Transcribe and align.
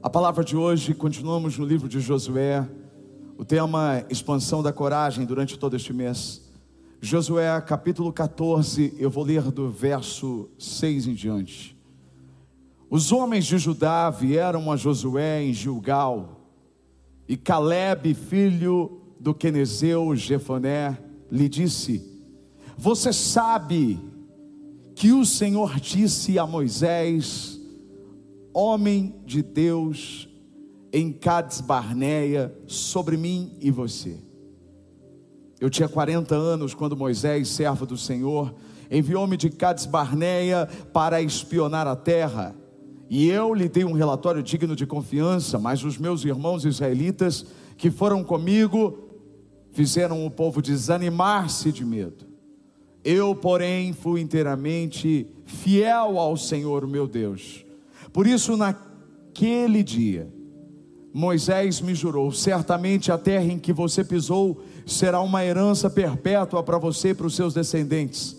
A 0.00 0.08
palavra 0.08 0.44
de 0.44 0.56
hoje, 0.56 0.94
continuamos 0.94 1.58
no 1.58 1.66
livro 1.66 1.88
de 1.88 1.98
Josué, 1.98 2.64
o 3.36 3.44
tema 3.44 4.04
expansão 4.08 4.62
da 4.62 4.72
coragem 4.72 5.26
durante 5.26 5.58
todo 5.58 5.74
este 5.74 5.92
mês. 5.92 6.40
Josué 7.00 7.60
capítulo 7.62 8.12
14, 8.12 8.94
eu 8.96 9.10
vou 9.10 9.24
ler 9.24 9.42
do 9.50 9.68
verso 9.68 10.48
6 10.56 11.08
em 11.08 11.14
diante. 11.14 11.76
Os 12.88 13.10
homens 13.10 13.44
de 13.44 13.58
Judá 13.58 14.08
vieram 14.08 14.70
a 14.70 14.76
Josué 14.76 15.42
em 15.42 15.52
Gilgal, 15.52 16.48
e 17.26 17.36
Caleb, 17.36 18.14
filho 18.14 19.00
do 19.18 19.34
Quenezeu 19.34 20.14
Jefoné, 20.14 20.96
lhe 21.28 21.48
disse: 21.48 22.08
Você 22.76 23.12
sabe 23.12 23.98
que 24.94 25.10
o 25.12 25.26
Senhor 25.26 25.80
disse 25.80 26.38
a 26.38 26.46
Moisés: 26.46 27.57
homem 28.58 29.14
de 29.24 29.40
Deus 29.40 30.28
em 30.92 31.12
Cades 31.12 31.60
Barneia 31.60 32.52
sobre 32.66 33.16
mim 33.16 33.52
e 33.60 33.70
você. 33.70 34.18
Eu 35.60 35.70
tinha 35.70 35.88
40 35.88 36.34
anos 36.34 36.74
quando 36.74 36.96
Moisés, 36.96 37.46
servo 37.50 37.86
do 37.86 37.96
Senhor, 37.96 38.52
enviou-me 38.90 39.36
de 39.36 39.48
Cades 39.48 39.86
Barneia 39.86 40.68
para 40.92 41.22
espionar 41.22 41.86
a 41.86 41.94
terra. 41.94 42.52
E 43.08 43.28
eu 43.28 43.54
lhe 43.54 43.68
dei 43.68 43.84
um 43.84 43.92
relatório 43.92 44.42
digno 44.42 44.74
de 44.74 44.86
confiança, 44.86 45.56
mas 45.56 45.84
os 45.84 45.96
meus 45.96 46.24
irmãos 46.24 46.64
israelitas 46.64 47.46
que 47.76 47.92
foram 47.92 48.24
comigo 48.24 48.98
fizeram 49.70 50.26
o 50.26 50.30
povo 50.32 50.60
desanimar-se 50.60 51.70
de 51.70 51.84
medo. 51.84 52.26
Eu, 53.04 53.36
porém, 53.36 53.92
fui 53.92 54.20
inteiramente 54.20 55.28
fiel 55.44 56.18
ao 56.18 56.36
Senhor 56.36 56.88
meu 56.88 57.06
Deus 57.06 57.67
por 58.18 58.26
isso, 58.26 58.56
naquele 58.56 59.80
dia, 59.84 60.28
Moisés 61.14 61.80
me 61.80 61.94
jurou: 61.94 62.32
certamente 62.32 63.12
a 63.12 63.16
terra 63.16 63.44
em 63.44 63.60
que 63.60 63.72
você 63.72 64.02
pisou 64.02 64.60
será 64.84 65.20
uma 65.20 65.44
herança 65.44 65.88
perpétua 65.88 66.60
para 66.64 66.78
você 66.78 67.10
e 67.10 67.14
para 67.14 67.28
os 67.28 67.36
seus 67.36 67.54
descendentes, 67.54 68.36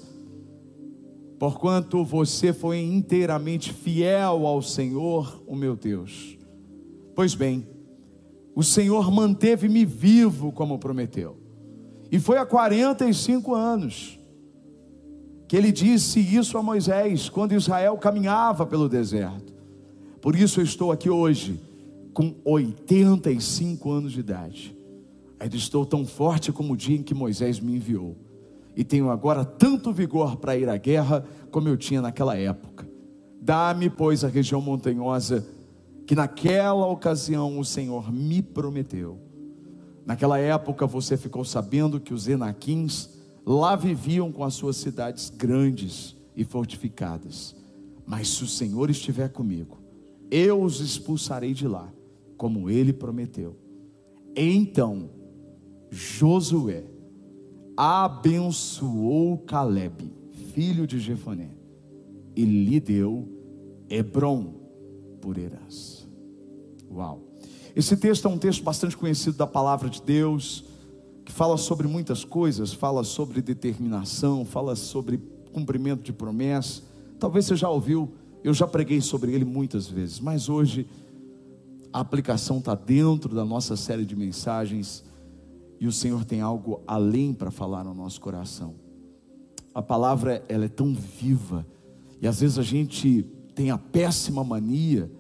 porquanto 1.39 2.03
você 2.03 2.51
foi 2.51 2.81
inteiramente 2.81 3.71
fiel 3.71 4.45
ao 4.45 4.61
Senhor, 4.61 5.41
o 5.47 5.55
meu 5.55 5.77
Deus. 5.77 6.37
Pois 7.15 7.33
bem, 7.33 7.65
o 8.53 8.65
Senhor 8.65 9.09
manteve-me 9.09 9.85
vivo 9.85 10.51
como 10.51 10.77
prometeu, 10.77 11.37
e 12.11 12.19
foi 12.19 12.37
há 12.37 12.45
45 12.45 13.55
anos 13.55 14.19
que 15.47 15.55
ele 15.55 15.71
disse 15.71 16.19
isso 16.19 16.57
a 16.57 16.61
Moisés, 16.61 17.29
quando 17.29 17.53
Israel 17.53 17.97
caminhava 17.97 18.65
pelo 18.65 18.89
deserto. 18.89 19.58
Por 20.21 20.35
isso 20.35 20.59
eu 20.59 20.63
estou 20.63 20.91
aqui 20.91 21.09
hoje, 21.09 21.59
com 22.13 22.35
85 22.43 23.91
anos 23.91 24.11
de 24.11 24.19
idade. 24.19 24.75
Ainda 25.39 25.55
estou 25.55 25.85
tão 25.85 26.05
forte 26.05 26.51
como 26.51 26.73
o 26.73 26.77
dia 26.77 26.97
em 26.97 27.03
que 27.03 27.13
Moisés 27.13 27.59
me 27.59 27.75
enviou. 27.75 28.17
E 28.75 28.83
tenho 28.83 29.09
agora 29.09 29.45
tanto 29.45 29.93
vigor 29.93 30.37
para 30.37 30.57
ir 30.57 30.67
à 30.67 30.77
guerra 30.77 31.25
como 31.49 31.69
eu 31.69 31.77
tinha 31.77 32.01
naquela 32.01 32.37
época. 32.37 32.87
Dá-me, 33.41 33.89
pois, 33.89 34.23
a 34.23 34.27
região 34.27 34.61
montanhosa 34.61 35.45
que 36.05 36.15
naquela 36.15 36.87
ocasião 36.87 37.59
o 37.59 37.63
Senhor 37.63 38.11
me 38.11 38.41
prometeu. 38.41 39.17
Naquela 40.05 40.39
época 40.39 40.85
você 40.87 41.15
ficou 41.15 41.45
sabendo 41.45 41.99
que 41.99 42.13
os 42.13 42.27
Enaquins 42.27 43.09
lá 43.45 43.75
viviam 43.75 44.31
com 44.31 44.43
as 44.43 44.55
suas 44.55 44.75
cidades 44.75 45.29
grandes 45.29 46.15
e 46.35 46.43
fortificadas. 46.43 47.55
Mas 48.05 48.27
se 48.29 48.43
o 48.43 48.47
Senhor 48.47 48.89
estiver 48.89 49.29
comigo, 49.29 49.78
eu 50.29 50.61
os 50.61 50.79
expulsarei 50.79 51.53
de 51.53 51.67
lá, 51.67 51.91
como 52.37 52.69
ele 52.69 52.93
prometeu. 52.93 53.55
Então 54.35 55.09
Josué 55.91 56.83
abençoou 57.75 59.37
Caleb, 59.39 60.11
filho 60.53 60.85
de 60.85 60.99
Jefoné, 60.99 61.49
e 62.35 62.43
lhe 62.43 62.79
deu 62.79 63.27
Hebron 63.89 64.53
por 65.21 65.37
herança. 65.37 66.07
Uau! 66.91 67.23
Esse 67.75 67.95
texto 67.95 68.27
é 68.27 68.31
um 68.31 68.37
texto 68.37 68.63
bastante 68.63 68.97
conhecido 68.97 69.37
da 69.37 69.47
palavra 69.47 69.89
de 69.89 70.01
Deus, 70.01 70.65
que 71.23 71.31
fala 71.31 71.57
sobre 71.57 71.87
muitas 71.87 72.25
coisas, 72.25 72.73
fala 72.73 73.03
sobre 73.03 73.41
determinação, 73.41 74.43
fala 74.43 74.75
sobre 74.75 75.17
cumprimento 75.53 76.01
de 76.01 76.11
promessa. 76.11 76.81
Talvez 77.19 77.45
você 77.45 77.55
já 77.55 77.69
ouviu 77.69 78.11
eu 78.43 78.53
já 78.53 78.67
preguei 78.67 79.01
sobre 79.01 79.33
ele 79.33 79.45
muitas 79.45 79.87
vezes, 79.87 80.19
mas 80.19 80.47
hoje 80.47 80.87
a 81.91 81.99
aplicação 81.99 82.59
está 82.59 82.75
dentro 82.75 83.35
da 83.35 83.43
nossa 83.43 83.75
série 83.75 84.05
de 84.05 84.15
mensagens 84.15 85.03
e 85.79 85.87
o 85.87 85.91
Senhor 85.91 86.23
tem 86.23 86.41
algo 86.41 86.81
além 86.87 87.33
para 87.33 87.51
falar 87.51 87.83
no 87.83 87.93
nosso 87.93 88.21
coração. 88.21 88.75
A 89.73 89.81
palavra 89.81 90.43
ela 90.47 90.65
é 90.65 90.69
tão 90.69 90.93
viva 90.93 91.65
e 92.21 92.27
às 92.27 92.39
vezes 92.39 92.57
a 92.57 92.63
gente 92.63 93.25
tem 93.55 93.71
a 93.71 93.77
péssima 93.77 94.43
mania 94.43 95.11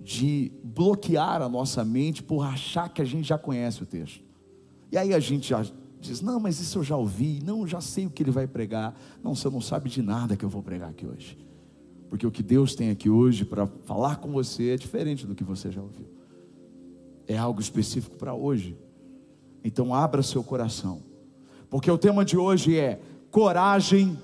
de 0.00 0.52
bloquear 0.62 1.40
a 1.40 1.48
nossa 1.48 1.84
mente 1.84 2.22
por 2.22 2.42
achar 2.42 2.88
que 2.88 3.00
a 3.00 3.04
gente 3.04 3.28
já 3.28 3.38
conhece 3.38 3.82
o 3.82 3.86
texto. 3.86 4.22
E 4.92 4.98
aí 4.98 5.14
a 5.14 5.20
gente 5.20 5.48
já 5.48 5.64
diz: 6.00 6.20
Não, 6.20 6.38
mas 6.38 6.60
isso 6.60 6.78
eu 6.78 6.84
já 6.84 6.96
ouvi, 6.96 7.40
não, 7.42 7.60
eu 7.60 7.66
já 7.66 7.80
sei 7.80 8.06
o 8.06 8.10
que 8.10 8.22
ele 8.22 8.30
vai 8.30 8.46
pregar. 8.46 8.94
Não, 9.22 9.34
você 9.34 9.48
não 9.48 9.60
sabe 9.60 9.88
de 9.88 10.02
nada 10.02 10.36
que 10.36 10.44
eu 10.44 10.48
vou 10.48 10.62
pregar 10.62 10.90
aqui 10.90 11.06
hoje 11.06 11.38
porque 12.14 12.28
o 12.28 12.30
que 12.30 12.44
Deus 12.44 12.76
tem 12.76 12.90
aqui 12.90 13.10
hoje 13.10 13.44
para 13.44 13.66
falar 13.66 14.18
com 14.18 14.30
você 14.30 14.70
é 14.70 14.76
diferente 14.76 15.26
do 15.26 15.34
que 15.34 15.42
você 15.42 15.68
já 15.72 15.82
ouviu. 15.82 16.06
É 17.26 17.36
algo 17.36 17.60
específico 17.60 18.14
para 18.14 18.32
hoje. 18.32 18.78
Então 19.64 19.92
abra 19.92 20.22
seu 20.22 20.40
coração. 20.44 21.02
Porque 21.68 21.90
o 21.90 21.98
tema 21.98 22.24
de 22.24 22.36
hoje 22.36 22.78
é 22.78 23.00
coragem 23.32 24.16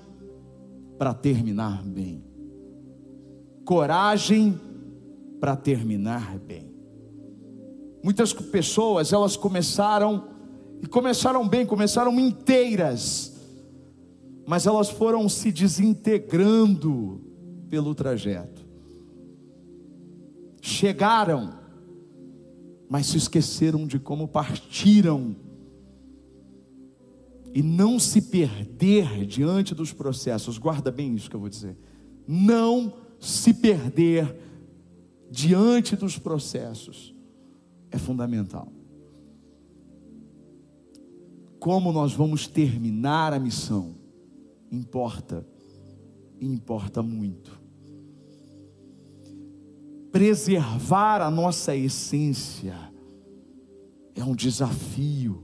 para 0.97 1.13
terminar 1.13 1.83
bem. 1.83 2.23
Coragem 3.65 4.57
para 5.37 5.57
terminar 5.57 6.39
bem. 6.39 6.73
Muitas 8.01 8.31
pessoas, 8.31 9.11
elas 9.11 9.35
começaram 9.35 10.29
e 10.81 10.87
começaram 10.87 11.45
bem, 11.45 11.65
começaram 11.65 12.17
inteiras, 12.17 13.35
mas 14.47 14.65
elas 14.65 14.89
foram 14.89 15.27
se 15.27 15.51
desintegrando 15.51 17.30
pelo 17.71 17.95
trajeto. 17.95 18.67
Chegaram, 20.61 21.53
mas 22.89 23.07
se 23.07 23.17
esqueceram 23.17 23.87
de 23.87 23.97
como 23.97 24.27
partiram. 24.27 25.33
E 27.53 27.63
não 27.63 27.97
se 27.97 28.21
perder 28.21 29.25
diante 29.25 29.73
dos 29.73 29.93
processos, 29.93 30.57
guarda 30.57 30.91
bem 30.91 31.15
isso 31.15 31.29
que 31.29 31.35
eu 31.35 31.39
vou 31.39 31.47
dizer. 31.47 31.77
Não 32.27 32.93
se 33.19 33.53
perder 33.53 34.35
diante 35.29 35.95
dos 35.95 36.19
processos 36.19 37.15
é 37.89 37.97
fundamental. 37.97 38.71
Como 41.57 41.93
nós 41.93 42.11
vamos 42.11 42.47
terminar 42.47 43.33
a 43.33 43.39
missão 43.39 43.95
importa, 44.71 45.45
importa 46.41 47.01
muito 47.01 47.60
preservar 50.11 51.21
a 51.21 51.31
nossa 51.31 51.75
essência 51.75 52.75
é 54.15 54.23
um 54.23 54.35
desafio 54.35 55.43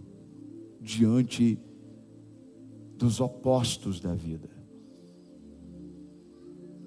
diante 0.81 1.59
dos 2.97 3.19
opostos 3.19 3.99
da 3.99 4.13
vida. 4.13 4.49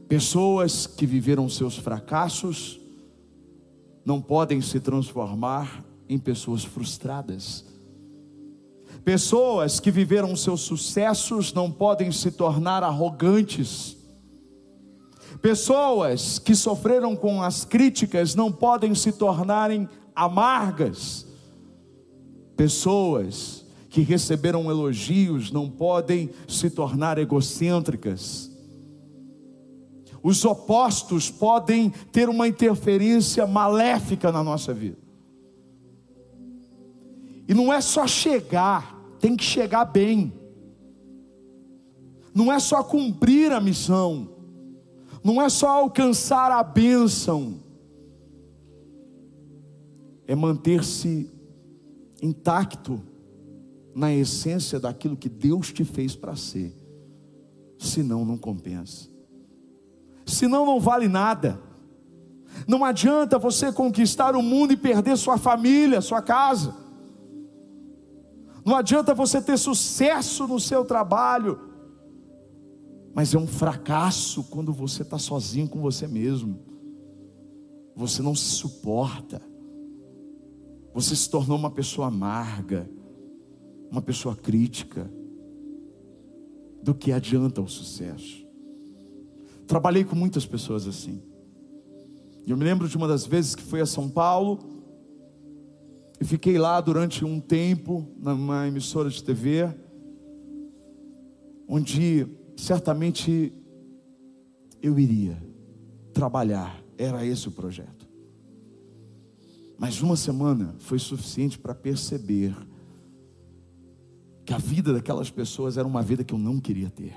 Pessoas 0.09 0.87
que 0.87 1.07
viveram 1.07 1.49
seus 1.49 1.77
fracassos 1.77 2.81
não 4.05 4.21
podem 4.21 4.61
se 4.61 4.81
transformar 4.81 5.85
em 6.09 6.19
pessoas 6.19 6.65
frustradas. 6.65 7.65
Pessoas 9.05 9.79
que 9.79 9.91
viveram 9.91 10.35
seus 10.35 10.63
sucessos 10.63 11.53
não 11.53 11.71
podem 11.71 12.11
se 12.11 12.31
tornar 12.33 12.83
arrogantes. 12.83 13.97
Pessoas 15.41 16.39
que 16.39 16.55
sofreram 16.55 17.17
com 17.17 17.43
as 17.43 17.65
críticas 17.65 18.35
não 18.35 18.51
podem 18.51 18.95
se 18.95 19.13
tornarem 19.13 19.89
amargas. 20.15 21.27
Pessoas 22.57 23.65
que 23.89 24.03
receberam 24.03 24.71
elogios 24.71 25.51
não 25.51 25.69
podem 25.69 26.31
se 26.47 26.71
tornar 26.71 27.19
egocêntricas. 27.19 28.51
Os 30.23 30.45
opostos 30.45 31.31
podem 31.31 31.91
ter 32.13 32.29
uma 32.29 32.47
interferência 32.47 33.47
maléfica 33.47 34.31
na 34.31 34.45
nossa 34.45 34.75
vida. 34.75 34.99
E 37.49 37.55
não 37.55 37.73
é 37.73 37.81
só 37.81 38.07
chegar, 38.07 38.95
tem 39.19 39.35
que 39.35 39.43
chegar 39.43 39.87
bem. 39.87 40.33
Não 42.35 42.53
é 42.53 42.61
só 42.61 42.83
cumprir 42.83 43.51
a 43.51 43.61
missão 43.61 44.40
não 45.23 45.41
é 45.41 45.49
só 45.49 45.69
alcançar 45.69 46.51
a 46.51 46.63
bênção, 46.63 47.61
é 50.27 50.35
manter-se 50.35 51.31
intacto 52.23 53.01
na 53.95 54.13
essência 54.13 54.79
daquilo 54.79 55.17
que 55.17 55.29
Deus 55.29 55.73
te 55.73 55.85
fez 55.85 56.15
para 56.15 56.37
ser. 56.37 56.75
Senão, 57.79 58.25
não 58.25 58.39
compensa. 58.39 59.09
Senão, 60.25 60.65
não 60.65 60.79
vale 60.79 61.09
nada. 61.09 61.61
Não 62.67 62.85
adianta 62.85 63.39
você 63.39 63.73
conquistar 63.73 64.37
o 64.37 64.43
mundo 64.43 64.73
e 64.73 64.77
perder 64.77 65.17
sua 65.17 65.39
família, 65.39 66.01
sua 66.01 66.23
casa. 66.23 66.75
Não 68.65 68.77
adianta 68.77 69.15
você 69.15 69.41
ter 69.41 69.59
sucesso 69.59 70.47
no 70.47 70.61
seu 70.61 70.85
trabalho, 70.85 71.59
mas 73.15 73.35
é 73.35 73.39
um 73.39 73.47
fracasso 73.47 74.45
quando 74.45 74.73
você 74.73 75.03
está 75.03 75.19
sozinho 75.19 75.69
com 75.69 75.81
você 75.81 76.07
mesmo. 76.07 76.61
Você 77.95 78.23
não 78.23 78.35
se 78.35 78.51
suporta. 78.51 79.43
Você 80.95 81.15
se 81.15 81.29
tornou 81.29 81.57
uma 81.57 81.71
pessoa 81.71 82.09
amarga, 82.09 82.89
uma 83.91 84.01
pessoa 84.01 84.37
crítica. 84.37 85.11
Do 86.83 86.95
que 86.95 87.13
adianta 87.13 87.61
o 87.61 87.69
sucesso? 87.69 88.47
Trabalhei 89.67 90.05
com 90.05 90.17
muitas 90.17 90.47
pessoas 90.47 90.87
assim. 90.87 91.23
Eu 92.47 92.57
me 92.57 92.65
lembro 92.65 92.89
de 92.89 92.97
uma 92.97 93.07
das 93.07 93.27
vezes 93.27 93.55
que 93.55 93.63
fui 93.63 93.81
a 93.81 93.87
São 93.87 94.09
Paulo 94.09 94.59
e 96.21 96.25
fiquei 96.25 96.59
lá 96.59 96.81
durante 96.81 97.25
um 97.25 97.39
tempo 97.41 98.07
numa 98.19 98.67
emissora 98.67 99.09
de 99.09 99.23
TV, 99.23 99.73
onde 101.69 102.27
certamente 102.61 103.53
eu 104.83 104.99
iria 104.99 105.43
trabalhar, 106.13 106.83
era 106.99 107.25
esse 107.25 107.49
o 107.49 107.51
projeto. 107.51 108.09
Mas 109.79 110.03
uma 110.03 110.15
semana 110.15 110.75
foi 110.79 110.99
suficiente 110.99 111.59
para 111.59 111.75
perceber 111.75 112.55
que 114.45 114.53
a 114.53 114.59
vida 114.59 114.93
daquelas 114.93 115.31
pessoas 115.31 115.79
era 115.79 115.89
uma 115.89 116.03
vida 116.03 116.23
que 116.23 116.35
eu 116.35 116.39
não 116.39 116.61
queria 116.61 116.91
ter. 116.91 117.15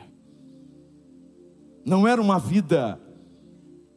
Não 1.85 2.07
era 2.07 2.21
uma 2.21 2.39
vida 2.39 2.99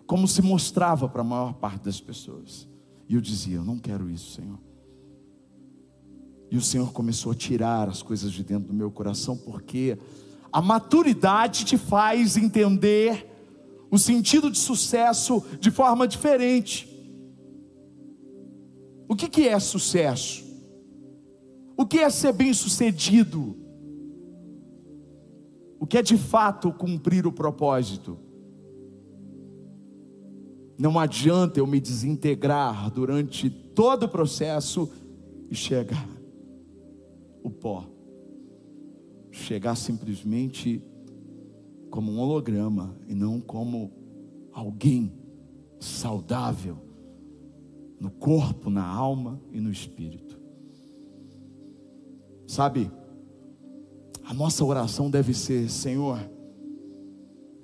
como 0.04 0.26
se 0.26 0.42
mostrava 0.42 1.08
para 1.08 1.20
a 1.20 1.24
maior 1.24 1.54
parte 1.54 1.84
das 1.84 2.00
pessoas. 2.00 2.68
E 3.08 3.14
eu 3.14 3.20
dizia: 3.20 3.58
Eu 3.58 3.64
não 3.64 3.78
quero 3.78 4.10
isso, 4.10 4.32
Senhor. 4.32 4.58
E 6.50 6.56
o 6.56 6.60
Senhor 6.60 6.92
começou 6.92 7.30
a 7.30 7.34
tirar 7.36 7.88
as 7.88 8.02
coisas 8.02 8.32
de 8.32 8.42
dentro 8.42 8.68
do 8.68 8.74
meu 8.74 8.90
coração, 8.90 9.36
porque 9.36 9.96
a 10.56 10.62
maturidade 10.62 11.66
te 11.66 11.76
faz 11.76 12.34
entender 12.34 13.30
o 13.90 13.98
sentido 13.98 14.50
de 14.50 14.56
sucesso 14.56 15.44
de 15.60 15.70
forma 15.70 16.08
diferente. 16.08 16.88
O 19.06 19.14
que, 19.14 19.28
que 19.28 19.46
é 19.46 19.60
sucesso? 19.60 20.42
O 21.76 21.84
que 21.84 21.98
é 21.98 22.08
ser 22.08 22.32
bem-sucedido? 22.32 23.54
O 25.78 25.86
que 25.86 25.98
é 25.98 26.02
de 26.02 26.16
fato 26.16 26.72
cumprir 26.72 27.26
o 27.26 27.32
propósito? 27.32 28.18
Não 30.78 30.98
adianta 30.98 31.60
eu 31.60 31.66
me 31.66 31.78
desintegrar 31.78 32.90
durante 32.90 33.50
todo 33.50 34.04
o 34.04 34.08
processo 34.08 34.90
e 35.50 35.54
chegar 35.54 36.08
o 37.42 37.50
pó. 37.50 37.95
Chegar 39.44 39.76
simplesmente 39.76 40.82
como 41.90 42.10
um 42.10 42.18
holograma 42.18 42.96
e 43.06 43.14
não 43.14 43.40
como 43.40 43.92
alguém 44.52 45.12
saudável 45.78 46.78
no 48.00 48.10
corpo, 48.10 48.70
na 48.70 48.84
alma 48.84 49.40
e 49.52 49.60
no 49.60 49.70
espírito. 49.70 50.40
Sabe, 52.46 52.90
a 54.24 54.32
nossa 54.32 54.64
oração 54.64 55.10
deve 55.10 55.34
ser: 55.34 55.68
Senhor, 55.68 56.18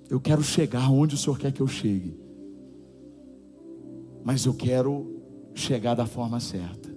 eu 0.08 0.20
quero 0.20 0.42
chegar 0.42 0.90
onde 0.90 1.14
o 1.14 1.18
Senhor 1.18 1.38
quer 1.38 1.52
que 1.52 1.60
eu 1.60 1.66
chegue 1.66 2.22
mas 4.24 4.44
eu 4.44 4.54
quero 4.54 5.20
chegar 5.54 5.94
da 5.94 6.06
forma 6.06 6.38
certa. 6.40 6.91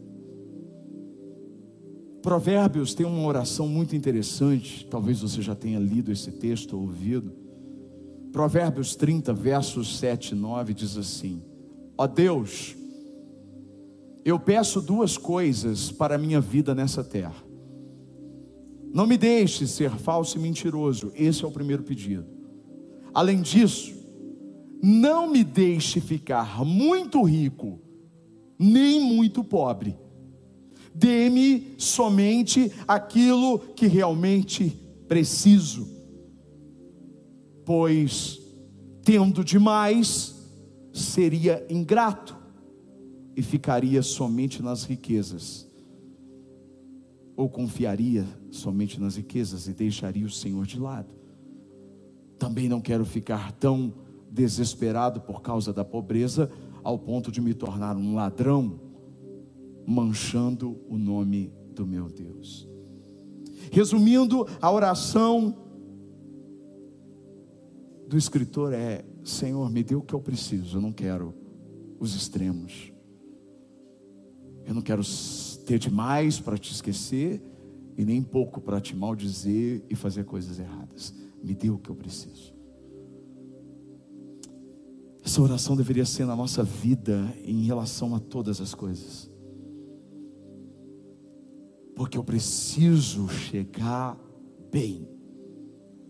Provérbios 2.25 2.95
tem 2.95 3.05
uma 3.05 3.23
oração 3.27 3.67
muito 3.67 3.95
interessante, 3.95 4.83
talvez 4.89 5.21
você 5.21 5.43
já 5.43 5.53
tenha 5.53 5.77
lido 5.77 6.11
esse 6.11 6.31
texto 6.31 6.75
ou 6.75 6.81
ouvido. 6.81 7.31
Provérbios 8.31 8.95
30, 8.95 9.31
versos 9.31 9.99
7 9.99 10.31
e 10.31 10.35
9 10.35 10.73
diz 10.73 10.97
assim: 10.97 11.43
Ó 11.95 12.07
Deus, 12.07 12.75
eu 14.25 14.39
peço 14.39 14.81
duas 14.81 15.19
coisas 15.19 15.91
para 15.91 16.15
a 16.15 16.17
minha 16.17 16.41
vida 16.41 16.73
nessa 16.73 17.03
terra. 17.03 17.43
Não 18.91 19.05
me 19.05 19.17
deixe 19.17 19.67
ser 19.67 19.91
falso 19.91 20.39
e 20.39 20.41
mentiroso, 20.41 21.11
esse 21.13 21.45
é 21.45 21.47
o 21.47 21.51
primeiro 21.51 21.83
pedido. 21.83 22.25
Além 23.13 23.39
disso, 23.39 23.93
não 24.81 25.29
me 25.29 25.43
deixe 25.43 26.01
ficar 26.01 26.65
muito 26.65 27.21
rico, 27.21 27.79
nem 28.57 28.99
muito 28.99 29.43
pobre. 29.43 29.95
Dê-me 30.97 31.75
somente 31.77 32.71
aquilo 32.87 33.59
que 33.59 33.85
realmente 33.85 34.69
preciso, 35.09 35.85
pois, 37.65 38.39
tendo 39.03 39.43
demais, 39.43 40.33
seria 40.93 41.65
ingrato 41.69 42.37
e 43.35 43.41
ficaria 43.41 44.01
somente 44.01 44.63
nas 44.63 44.85
riquezas, 44.85 45.67
ou 47.35 47.49
confiaria 47.49 48.25
somente 48.49 48.97
nas 48.97 49.17
riquezas 49.17 49.67
e 49.67 49.73
deixaria 49.73 50.25
o 50.25 50.31
Senhor 50.31 50.65
de 50.65 50.79
lado. 50.79 51.13
Também 52.39 52.69
não 52.69 52.79
quero 52.79 53.03
ficar 53.03 53.51
tão 53.51 53.93
desesperado 54.31 55.19
por 55.19 55.41
causa 55.41 55.73
da 55.73 55.83
pobreza, 55.83 56.49
ao 56.81 56.97
ponto 56.97 57.33
de 57.33 57.41
me 57.41 57.53
tornar 57.53 57.97
um 57.97 58.15
ladrão, 58.15 58.79
manchando 59.85 60.79
o 60.87 60.97
nome 60.97 61.53
do 61.73 61.85
meu 61.85 62.09
Deus. 62.09 62.67
Resumindo, 63.71 64.47
a 64.61 64.71
oração 64.71 65.55
do 68.07 68.17
escritor 68.17 68.73
é: 68.73 69.05
Senhor, 69.23 69.69
me 69.69 69.83
dê 69.83 69.95
o 69.95 70.01
que 70.01 70.13
eu 70.13 70.19
preciso, 70.19 70.77
eu 70.77 70.81
não 70.81 70.91
quero 70.91 71.33
os 71.99 72.15
extremos. 72.15 72.91
Eu 74.65 74.73
não 74.73 74.81
quero 74.81 75.03
ter 75.65 75.77
demais 75.77 76.39
para 76.39 76.57
te 76.57 76.71
esquecer 76.71 77.41
e 77.97 78.03
nem 78.03 78.21
pouco 78.21 78.59
para 78.59 78.81
te 78.81 78.95
maldizer 78.95 79.83
e 79.89 79.95
fazer 79.95 80.25
coisas 80.25 80.59
erradas. 80.59 81.13
Me 81.43 81.53
dê 81.53 81.69
o 81.69 81.77
que 81.77 81.89
eu 81.89 81.95
preciso. 81.95 82.53
Essa 85.23 85.41
oração 85.41 85.75
deveria 85.75 86.05
ser 86.05 86.25
na 86.25 86.35
nossa 86.35 86.63
vida 86.63 87.33
em 87.43 87.63
relação 87.63 88.15
a 88.15 88.19
todas 88.19 88.59
as 88.61 88.73
coisas. 88.73 89.29
Porque 91.95 92.17
eu 92.17 92.23
preciso 92.23 93.29
chegar 93.29 94.17
bem, 94.71 95.07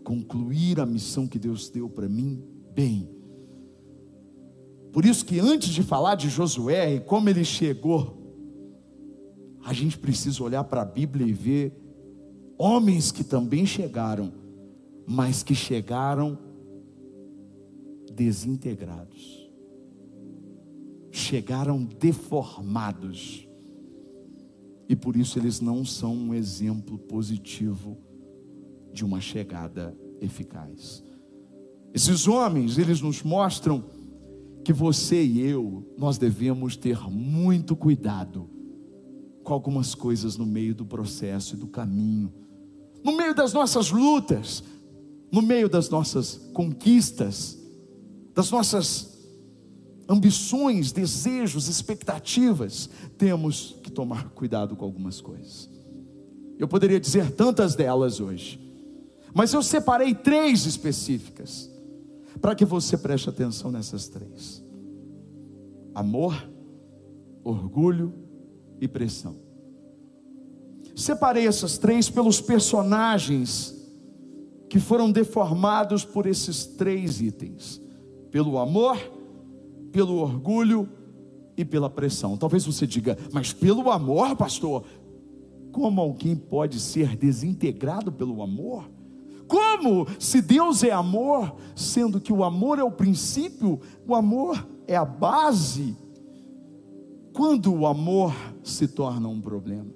concluir 0.02 0.80
a 0.80 0.86
missão 0.86 1.26
que 1.26 1.38
Deus 1.38 1.70
deu 1.70 1.88
para 1.88 2.08
mim 2.08 2.42
bem. 2.74 3.08
Por 4.92 5.04
isso 5.04 5.24
que 5.24 5.38
antes 5.38 5.68
de 5.70 5.82
falar 5.82 6.14
de 6.14 6.28
Josué 6.28 6.94
e 6.94 7.00
como 7.00 7.28
ele 7.28 7.44
chegou, 7.44 8.16
a 9.64 9.72
gente 9.72 9.98
precisa 9.98 10.42
olhar 10.42 10.64
para 10.64 10.82
a 10.82 10.84
Bíblia 10.84 11.26
e 11.26 11.32
ver 11.32 11.76
homens 12.56 13.12
que 13.12 13.22
também 13.22 13.66
chegaram, 13.66 14.32
mas 15.06 15.42
que 15.42 15.54
chegaram 15.54 16.38
desintegrados, 18.12 19.50
chegaram 21.10 21.84
deformados, 21.84 23.45
e 24.88 24.94
por 24.94 25.16
isso 25.16 25.38
eles 25.38 25.60
não 25.60 25.84
são 25.84 26.14
um 26.14 26.34
exemplo 26.34 26.98
positivo 26.98 27.98
de 28.92 29.04
uma 29.04 29.20
chegada 29.20 29.96
eficaz. 30.20 31.02
Esses 31.92 32.28
homens, 32.28 32.78
eles 32.78 33.00
nos 33.00 33.22
mostram 33.22 33.84
que 34.64 34.72
você 34.72 35.22
e 35.22 35.40
eu, 35.40 35.94
nós 35.96 36.18
devemos 36.18 36.76
ter 36.76 36.98
muito 37.10 37.76
cuidado 37.76 38.50
com 39.42 39.52
algumas 39.52 39.94
coisas 39.94 40.36
no 40.36 40.44
meio 40.44 40.74
do 40.74 40.84
processo 40.84 41.54
e 41.54 41.58
do 41.58 41.68
caminho, 41.68 42.32
no 43.04 43.16
meio 43.16 43.34
das 43.34 43.52
nossas 43.52 43.90
lutas, 43.90 44.62
no 45.30 45.40
meio 45.40 45.68
das 45.68 45.88
nossas 45.88 46.36
conquistas, 46.52 47.58
das 48.34 48.50
nossas 48.50 49.15
ambições, 50.08 50.92
desejos, 50.92 51.68
expectativas, 51.68 52.88
temos 53.18 53.76
que 53.82 53.90
tomar 53.90 54.30
cuidado 54.30 54.76
com 54.76 54.84
algumas 54.84 55.20
coisas. 55.20 55.68
Eu 56.58 56.68
poderia 56.68 57.00
dizer 57.00 57.32
tantas 57.32 57.74
delas 57.74 58.20
hoje, 58.20 58.60
mas 59.34 59.52
eu 59.52 59.62
separei 59.62 60.14
três 60.14 60.64
específicas, 60.64 61.70
para 62.40 62.54
que 62.54 62.64
você 62.64 62.96
preste 62.96 63.28
atenção 63.28 63.70
nessas 63.70 64.08
três: 64.08 64.64
amor, 65.94 66.48
orgulho 67.44 68.14
e 68.80 68.88
pressão. 68.88 69.36
Separei 70.94 71.46
essas 71.46 71.76
três 71.76 72.08
pelos 72.08 72.40
personagens 72.40 73.74
que 74.68 74.80
foram 74.80 75.12
deformados 75.12 76.04
por 76.04 76.26
esses 76.26 76.64
três 76.64 77.20
itens: 77.20 77.80
pelo 78.30 78.58
amor, 78.58 78.96
pelo 79.96 80.18
orgulho 80.18 80.86
e 81.56 81.64
pela 81.64 81.88
pressão. 81.88 82.36
Talvez 82.36 82.66
você 82.66 82.86
diga, 82.86 83.16
mas 83.32 83.54
pelo 83.54 83.90
amor, 83.90 84.36
pastor, 84.36 84.84
como 85.72 86.02
alguém 86.02 86.36
pode 86.36 86.78
ser 86.78 87.16
desintegrado 87.16 88.12
pelo 88.12 88.42
amor? 88.42 88.90
Como, 89.48 90.06
se 90.18 90.42
Deus 90.42 90.84
é 90.84 90.90
amor, 90.90 91.56
sendo 91.74 92.20
que 92.20 92.30
o 92.30 92.44
amor 92.44 92.78
é 92.78 92.84
o 92.84 92.90
princípio, 92.90 93.80
o 94.06 94.14
amor 94.14 94.68
é 94.86 94.94
a 94.94 95.04
base? 95.06 95.96
Quando 97.32 97.72
o 97.72 97.86
amor 97.86 98.34
se 98.62 98.86
torna 98.86 99.28
um 99.28 99.40
problema? 99.40 99.94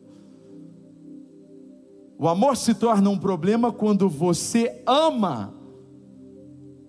O 2.19 2.27
amor 2.27 2.57
se 2.57 2.73
torna 2.73 3.11
um 3.11 3.19
problema 3.19 3.71
quando 3.71 4.09
você 4.09 4.83
ama 4.87 5.53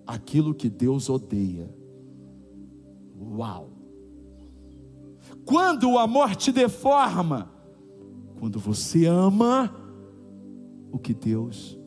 aquilo 0.06 0.54
que 0.54 0.70
Deus 0.70 1.10
odeia. 1.10 1.81
Uau! 3.22 3.70
Quando 5.44 5.90
o 5.90 5.98
amor 5.98 6.34
te 6.36 6.50
deforma, 6.50 7.50
quando 8.38 8.58
você 8.58 9.06
ama 9.06 9.74
o 10.90 10.98
que 10.98 11.14
Deus 11.14 11.78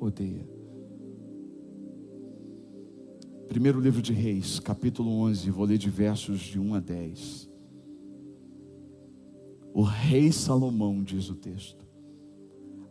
odeia. 0.00 0.48
Primeiro 3.48 3.80
livro 3.80 4.02
de 4.02 4.12
Reis, 4.12 4.58
capítulo 4.60 5.10
11, 5.22 5.50
vou 5.50 5.64
ler 5.64 5.78
de 5.78 5.90
versos 5.90 6.40
de 6.40 6.58
1 6.58 6.74
a 6.74 6.80
10. 6.80 7.50
O 9.72 9.82
rei 9.82 10.32
Salomão, 10.32 11.02
diz 11.02 11.28
o 11.28 11.34
texto, 11.34 11.86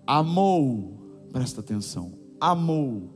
amou, 0.05 0.99
presta 1.31 1.61
atenção, 1.61 2.13
amou 2.39 3.09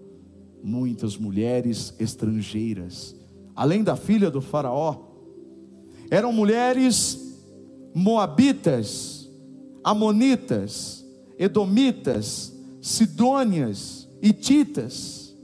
muitas 0.64 1.18
mulheres 1.18 1.94
estrangeiras, 2.00 3.16
além 3.60 3.84
da 3.84 3.98
filha 3.98 4.32
do 4.32 4.40
Faraó, 4.40 4.96
eram 6.10 6.32
mulheres 6.32 7.38
moabitas, 7.94 9.30
amonitas, 9.84 11.06
edomitas, 11.38 12.54
sidônias, 12.82 14.08
hititas. 14.22 15.36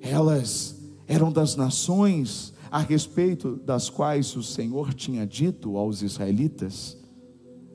Elas 0.00 0.80
eram 1.06 1.30
das 1.30 1.56
nações 1.56 2.54
a 2.70 2.78
respeito 2.78 3.56
das 3.56 3.90
quais 3.90 4.34
o 4.34 4.42
Senhor 4.42 4.94
tinha 4.94 5.26
dito 5.26 5.76
aos 5.76 6.00
israelitas: 6.00 6.96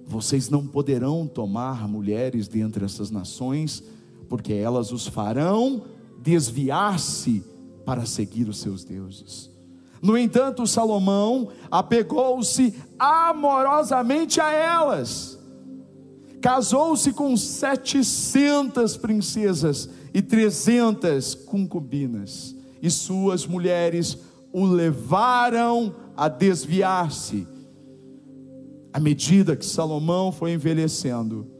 Vocês 0.07 0.50
não 0.50 0.65
poderão 0.65 1.27
tomar 1.27 1.88
mulheres 1.88 2.48
dentre 2.48 2.84
essas 2.84 3.12
nações, 3.12 3.84
porque 4.27 4.53
elas 4.53 4.91
os 4.91 5.05
farão 5.05 5.84
desviar-se 6.19 7.53
para 7.85 8.05
seguir 8.05 8.49
os 8.49 8.57
seus 8.59 8.83
deuses. 8.83 9.49
No 10.01 10.17
entanto, 10.17 10.67
Salomão 10.67 11.49
apegou-se 11.71 12.73
amorosamente 12.99 14.39
a 14.41 14.51
elas, 14.51 15.39
casou-se 16.41 17.11
com 17.13 17.35
setecentas 17.35 18.97
princesas 18.97 19.89
e 20.13 20.21
trezentas 20.21 21.33
concubinas, 21.33 22.55
e 22.81 22.89
suas 22.89 23.47
mulheres 23.47 24.17
o 24.53 24.65
levaram 24.65 25.95
a 26.15 26.27
desviar-se. 26.27 27.47
À 28.93 28.99
medida 28.99 29.55
que 29.55 29.65
Salomão 29.65 30.31
foi 30.31 30.53
envelhecendo, 30.53 31.51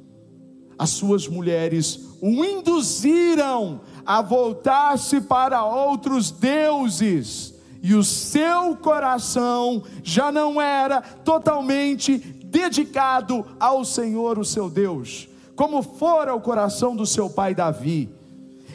as 0.78 0.92
suas 0.92 1.28
mulheres 1.28 2.15
o 2.28 2.44
induziram 2.44 3.82
a 4.04 4.20
voltar-se 4.20 5.22
para 5.22 5.64
outros 5.64 6.32
deuses 6.32 7.54
e 7.84 7.94
o 7.94 8.04
seu 8.04 8.76
coração 8.78 9.84
já 10.02 10.32
não 10.32 10.60
era 10.60 11.04
totalmente 11.04 12.18
dedicado 12.18 13.46
ao 13.60 13.86
Senhor, 13.86 14.40
o 14.40 14.44
seu 14.44 14.72
Deus, 14.72 15.30
como 15.56 15.84
fora 15.84 16.34
o 16.34 16.42
coração 16.42 16.96
do 16.96 17.06
seu 17.06 17.30
pai 17.30 17.54
Davi. 17.54 18.10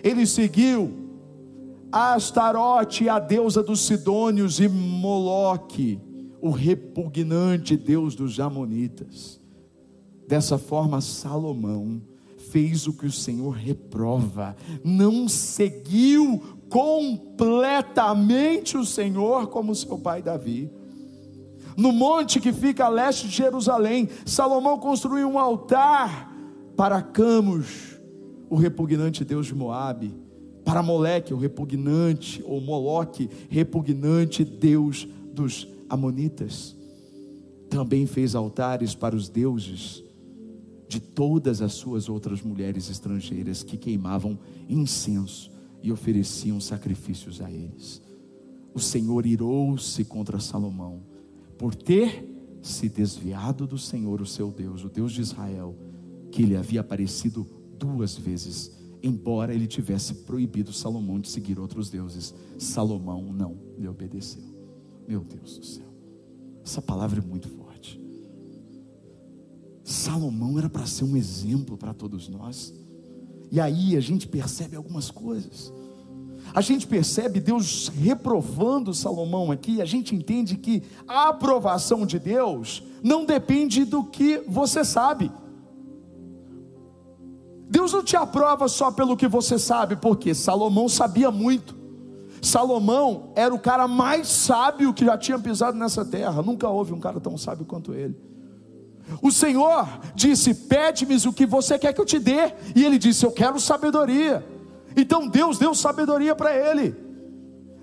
Ele 0.00 0.28
seguiu 0.28 1.11
Astarote, 1.90 3.09
a 3.09 3.19
deusa 3.19 3.64
dos 3.64 3.80
Sidônios, 3.80 4.61
e 4.61 4.69
Moloque, 4.69 6.00
o 6.40 6.50
repugnante 6.50 7.76
deus 7.76 8.14
dos 8.14 8.33
Jamonitas. 8.33 9.40
Dessa 10.28 10.57
forma, 10.57 11.00
Salomão 11.00 12.10
fez 12.50 12.87
o 12.87 12.92
que 12.92 13.07
o 13.07 13.12
Senhor 13.12 13.50
reprova, 13.50 14.57
não 14.85 15.28
seguiu 15.28 16.42
completamente 16.69 18.76
o 18.76 18.85
Senhor 18.85 19.49
como 19.49 19.75
seu 19.75 19.99
pai 19.99 20.23
Davi. 20.23 20.71
No 21.76 21.92
monte 21.92 22.40
que 22.40 22.52
fica 22.52 22.87
a 22.87 22.88
leste 22.88 23.28
de 23.28 23.37
Jerusalém, 23.37 24.09
Salomão 24.26 24.78
construiu 24.78 25.28
um 25.28 25.38
altar 25.38 26.35
para 26.76 27.00
Camus, 27.00 27.97
o 28.49 28.57
repugnante 28.57 29.25
deus 29.25 29.47
de 29.47 29.54
Moabe, 29.54 30.12
para 30.64 30.83
Moleque, 30.83 31.33
o 31.33 31.38
repugnante, 31.38 32.42
ou 32.47 32.61
Moloque, 32.61 33.30
repugnante 33.49 34.45
deus 34.45 35.09
dos 35.33 35.66
Amonitas. 35.88 36.76
Também 37.69 38.07
fez 38.07 38.35
altares 38.35 38.95
para 38.95 39.16
os 39.16 39.28
deuses 39.28 40.04
de 40.91 40.99
todas 40.99 41.63
as 41.63 41.75
suas 41.75 42.09
outras 42.09 42.43
mulheres 42.43 42.91
estrangeiras 42.91 43.63
que 43.63 43.77
queimavam 43.77 44.37
incenso 44.69 45.49
e 45.81 45.93
ofereciam 45.93 46.61
sacrifícios 46.61 47.41
a 47.41 47.49
eles. 47.49 48.03
O 48.75 48.81
Senhor 48.81 49.25
irou-se 49.25 50.05
contra 50.05 50.41
Salomão 50.41 51.01
por 51.57 51.77
ter 51.77 52.29
se 52.61 52.89
desviado 52.89 53.69
do 53.69 53.79
Senhor, 53.79 54.21
o 54.21 54.27
seu 54.27 54.51
Deus, 54.51 54.83
o 54.83 54.89
Deus 54.89 55.13
de 55.13 55.21
Israel, 55.21 55.79
que 56.33 56.43
lhe 56.43 56.57
havia 56.57 56.81
aparecido 56.81 57.47
duas 57.79 58.17
vezes, 58.17 58.77
embora 59.01 59.55
ele 59.55 59.69
tivesse 59.69 60.13
proibido 60.25 60.73
Salomão 60.73 61.21
de 61.21 61.29
seguir 61.29 61.61
outros 61.61 61.89
deuses. 61.89 62.35
Salomão 62.59 63.33
não 63.33 63.57
lhe 63.79 63.87
obedeceu. 63.87 64.43
Meu 65.07 65.23
Deus 65.23 65.57
do 65.57 65.65
céu, 65.65 65.95
essa 66.65 66.83
palavra 66.83 67.21
é 67.21 67.25
muito 67.25 67.49
forte. 67.49 67.70
Salomão 69.91 70.57
era 70.57 70.71
para 70.71 70.87
ser 70.87 71.05
um 71.05 71.17
exemplo 71.17 71.77
para 71.77 71.93
todos 71.93 72.29
nós. 72.29 72.73
E 73.51 73.61
aí 73.61 73.97
a 73.97 74.01
gente 74.01 74.29
percebe 74.29 74.77
algumas 74.77 75.11
coisas. 75.11 75.73
A 76.55 76.61
gente 76.61 76.87
percebe 76.87 77.41
Deus 77.41 77.89
reprovando 77.89 78.95
Salomão 78.95 79.51
aqui, 79.51 79.83
a 79.83 79.85
gente 79.85 80.15
entende 80.15 80.57
que 80.57 80.85
a 81.09 81.29
aprovação 81.31 82.07
de 82.07 82.21
Deus 82.21 82.85
não 83.03 83.25
depende 83.25 83.85
do 83.85 84.05
que 84.05 84.39
você 84.47 84.85
sabe. 84.85 85.31
Deus 87.69 87.93
não 87.93 88.05
te 88.05 88.17
aprova 88.17 88.69
só 88.69 88.93
pelo 88.93 89.17
que 89.17 89.27
você 89.27 89.59
sabe, 89.59 89.97
porque 89.97 90.35
Salomão 90.35 90.89
sabia 90.89 91.33
muito. 91.33 91.77
Salomão 92.41 93.33
era 93.35 93.53
o 93.53 93.59
cara 93.59 93.89
mais 93.89 94.29
sábio 94.29 94.95
que 94.95 95.05
já 95.05 95.19
tinha 95.19 95.39
pisado 95.39 95.77
nessa 95.77 96.05
terra. 96.05 96.43
Nunca 96.43 96.69
houve 96.69 96.93
um 96.93 97.01
cara 97.01 97.21
tão 97.21 97.37
sábio 97.37 97.67
quanto 97.67 97.93
ele. 97.93 98.30
O 99.23 99.31
Senhor 99.31 99.87
disse: 100.14 100.55
Pede-me 100.55 101.17
o 101.26 101.33
que 101.33 101.47
você 101.47 101.79
quer 101.79 101.93
que 101.93 102.00
eu 102.00 102.07
te 102.07 102.19
dê. 102.19 102.52
E 102.75 102.85
ele 102.85 102.99
disse: 102.99 103.25
Eu 103.25 103.33
quero 103.33 103.59
sabedoria. 103.59 104.45
Então 104.97 105.29
Deus 105.29 105.59
deu 105.59 105.75
sabedoria 105.75 106.35
para 106.35 106.55
ele. 106.55 106.95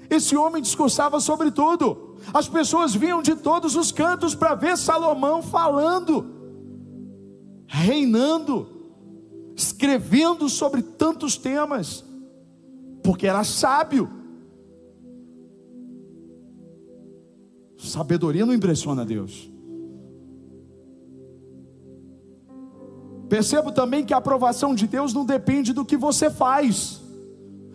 Esse 0.09 0.35
homem 0.35 0.61
discursava 0.61 1.19
sobre 1.19 1.51
tudo. 1.51 2.15
As 2.33 2.47
pessoas 2.47 2.93
vinham 2.93 3.21
de 3.21 3.35
todos 3.35 3.75
os 3.75 3.91
cantos 3.91 4.33
para 4.33 4.55
ver 4.55 4.77
Salomão 4.77 5.41
falando, 5.41 6.25
reinando, 7.67 8.67
escrevendo 9.55 10.49
sobre 10.49 10.81
tantos 10.81 11.37
temas, 11.37 12.03
porque 13.03 13.27
era 13.27 13.43
sábio. 13.43 14.09
Sabedoria 17.77 18.45
não 18.45 18.53
impressiona 18.53 19.05
Deus. 19.05 19.51
Percebo 23.29 23.71
também 23.71 24.05
que 24.05 24.13
a 24.13 24.17
aprovação 24.17 24.73
de 24.73 24.87
Deus 24.87 25.13
não 25.13 25.25
depende 25.25 25.73
do 25.73 25.83
que 25.83 25.97
você 25.97 26.29
faz. 26.29 27.01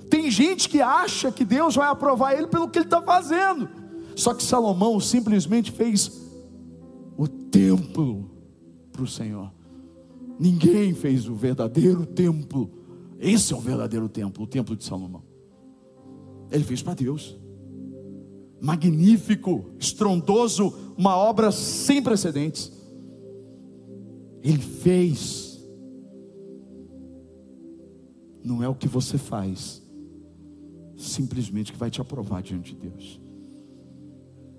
Tem 0.09 0.31
gente 0.31 0.69
que 0.69 0.81
acha 0.81 1.31
que 1.31 1.45
Deus 1.45 1.75
vai 1.75 1.89
aprovar 1.89 2.35
ele 2.35 2.47
pelo 2.47 2.69
que 2.69 2.79
ele 2.79 2.87
está 2.87 3.03
fazendo. 3.03 3.69
Só 4.15 4.35
que 4.35 4.43
Salomão 4.43 5.01
simplesmente 5.01 5.71
fez 5.71 6.11
o 7.17 7.27
templo 7.27 8.31
para 8.93 9.03
o 9.03 9.07
Senhor. 9.07 9.51
Ninguém 10.39 10.95
fez 10.95 11.29
o 11.29 11.35
verdadeiro 11.35 12.05
templo. 12.05 12.71
Esse 13.19 13.53
é 13.53 13.57
o 13.57 13.61
verdadeiro 13.61 14.09
templo, 14.09 14.45
o 14.45 14.47
templo 14.47 14.77
de 14.77 14.85
Salomão. 14.85 15.23
Ele 16.51 16.65
fez 16.65 16.83
para 16.83 16.95
Deus. 16.95 17.37
Magnífico, 18.61 19.71
estrondoso, 19.79 20.75
uma 20.97 21.17
obra 21.17 21.51
sem 21.51 22.03
precedentes. 22.03 22.73
Ele 24.43 24.63
fez. 24.63 25.61
Não 28.45 28.63
é 28.63 28.69
o 28.69 28.75
que 28.75 28.89
você 28.89 29.17
faz, 29.17 29.81
simplesmente 30.97 31.73
que 31.73 31.79
vai 31.79 31.91
te 31.91 32.01
aprovar 32.01 32.43
diante 32.43 32.75
de 32.75 32.89
Deus. 32.89 33.21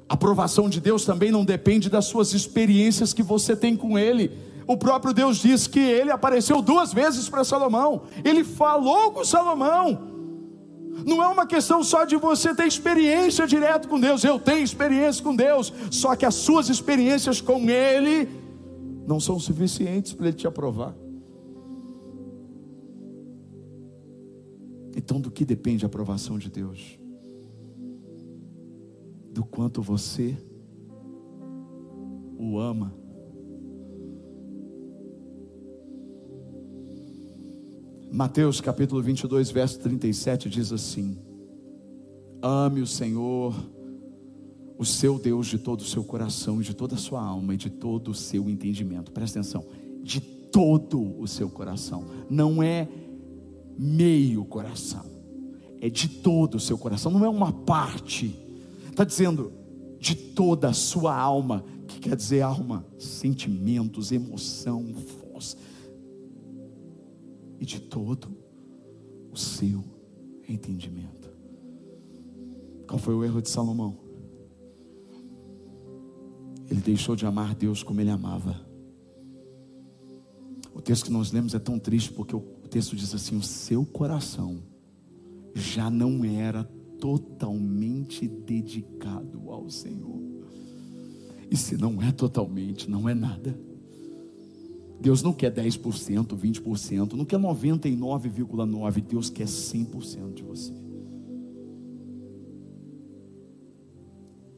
A 0.07 0.13
aprovação 0.13 0.69
de 0.69 0.79
Deus 0.79 1.03
também 1.03 1.31
não 1.31 1.43
depende 1.43 1.89
das 1.89 2.05
suas 2.05 2.33
experiências 2.33 3.13
que 3.13 3.23
você 3.23 3.55
tem 3.55 3.75
com 3.75 3.99
Ele. 3.99 4.31
O 4.65 4.77
próprio 4.77 5.13
Deus 5.13 5.37
diz 5.37 5.67
que 5.67 5.79
ele 5.79 6.11
apareceu 6.11 6.61
duas 6.61 6.93
vezes 6.93 7.27
para 7.27 7.43
Salomão, 7.43 8.03
ele 8.23 8.43
falou 8.43 9.11
com 9.11 9.25
Salomão. 9.25 10.13
Não 11.05 11.21
é 11.21 11.27
uma 11.27 11.45
questão 11.45 11.83
só 11.83 12.05
de 12.05 12.15
você 12.15 12.55
ter 12.55 12.67
experiência 12.67 13.45
direto 13.45 13.89
com 13.89 13.99
Deus, 13.99 14.23
eu 14.23 14.39
tenho 14.39 14.63
experiência 14.63 15.21
com 15.21 15.35
Deus, 15.35 15.73
só 15.91 16.15
que 16.15 16.25
as 16.25 16.35
suas 16.35 16.69
experiências 16.69 17.41
com 17.41 17.69
Ele 17.69 18.42
não 19.05 19.19
são 19.19 19.39
suficientes 19.39 20.13
para 20.13 20.27
Ele 20.27 20.37
te 20.37 20.47
aprovar. 20.47 20.95
Então, 24.95 25.19
do 25.19 25.31
que 25.31 25.43
depende 25.43 25.85
a 25.85 25.87
aprovação 25.87 26.37
de 26.37 26.49
Deus? 26.49 26.99
Do 29.31 29.43
quanto 29.43 29.81
você 29.81 30.37
o 32.37 32.59
ama 32.59 32.93
Mateus 38.15 38.61
capítulo 38.61 39.01
22, 39.01 39.49
verso 39.49 39.79
37 39.79 40.47
diz 40.47 40.71
assim: 40.71 41.17
Ame 42.43 42.79
o 42.79 42.85
Senhor, 42.85 43.55
o 44.77 44.85
seu 44.85 45.19
Deus, 45.19 45.47
de 45.47 45.57
todo 45.57 45.81
o 45.81 45.85
seu 45.85 46.03
coração 46.03 46.61
de 46.61 46.73
toda 46.73 46.95
a 46.95 46.97
sua 46.97 47.23
alma 47.23 47.53
e 47.53 47.57
de 47.57 47.69
todo 47.69 48.11
o 48.11 48.13
seu 48.13 48.49
entendimento. 48.49 49.11
Presta 49.11 49.39
atenção, 49.39 49.65
de 50.01 50.19
todo 50.19 51.19
o 51.19 51.27
seu 51.27 51.49
coração, 51.49 52.05
não 52.29 52.61
é 52.61 52.87
meio 53.77 54.45
coração, 54.45 55.05
é 55.81 55.89
de 55.89 56.07
todo 56.07 56.55
o 56.55 56.59
seu 56.59 56.77
coração, 56.77 57.11
não 57.11 57.25
é 57.25 57.29
uma 57.29 57.51
parte, 57.51 58.35
está 58.89 59.03
dizendo 59.03 59.51
de 59.99 60.15
toda 60.15 60.69
a 60.69 60.73
sua 60.73 61.15
alma, 61.15 61.63
que 61.87 61.99
quer 61.99 62.15
dizer 62.15 62.41
alma, 62.41 62.85
sentimentos, 62.97 64.11
emoção, 64.11 64.93
força 64.93 65.57
e 67.59 67.65
de 67.65 67.79
todo 67.79 68.35
o 69.31 69.37
seu 69.37 69.83
entendimento. 70.47 71.31
Qual 72.87 72.99
foi 72.99 73.15
o 73.15 73.23
erro 73.23 73.41
de 73.41 73.49
Salomão? 73.49 74.02
Ele 76.69 76.81
deixou 76.81 77.15
de 77.15 77.25
amar 77.25 77.55
Deus 77.55 77.83
como 77.83 78.01
ele 78.01 78.09
amava. 78.09 78.59
O 80.73 80.81
texto 80.81 81.05
que 81.05 81.11
nós 81.11 81.31
lemos 81.31 81.53
é 81.53 81.59
tão 81.59 81.77
triste 81.77 82.11
porque 82.11 82.35
o 82.35 82.41
texto 82.69 82.95
diz 82.95 83.13
assim: 83.13 83.35
o 83.35 83.43
seu 83.43 83.85
coração 83.85 84.63
já 85.53 85.89
não 85.89 86.25
era 86.25 86.63
totalmente 86.99 88.27
dedicado 88.27 89.49
ao 89.49 89.69
Senhor. 89.69 90.21
E 91.51 91.57
se 91.57 91.77
não 91.77 92.01
é 92.01 92.11
totalmente, 92.11 92.89
não 92.89 93.07
é 93.07 93.13
nada. 93.13 93.55
Deus 94.99 95.21
não 95.21 95.33
quer 95.33 95.53
10%, 95.53 96.27
20%, 96.35 97.13
não 97.13 97.25
quer 97.25 97.37
99,9%, 97.37 99.01
Deus 99.05 99.29
quer 99.29 99.45
100% 99.45 100.33
de 100.33 100.43
você. 100.43 100.73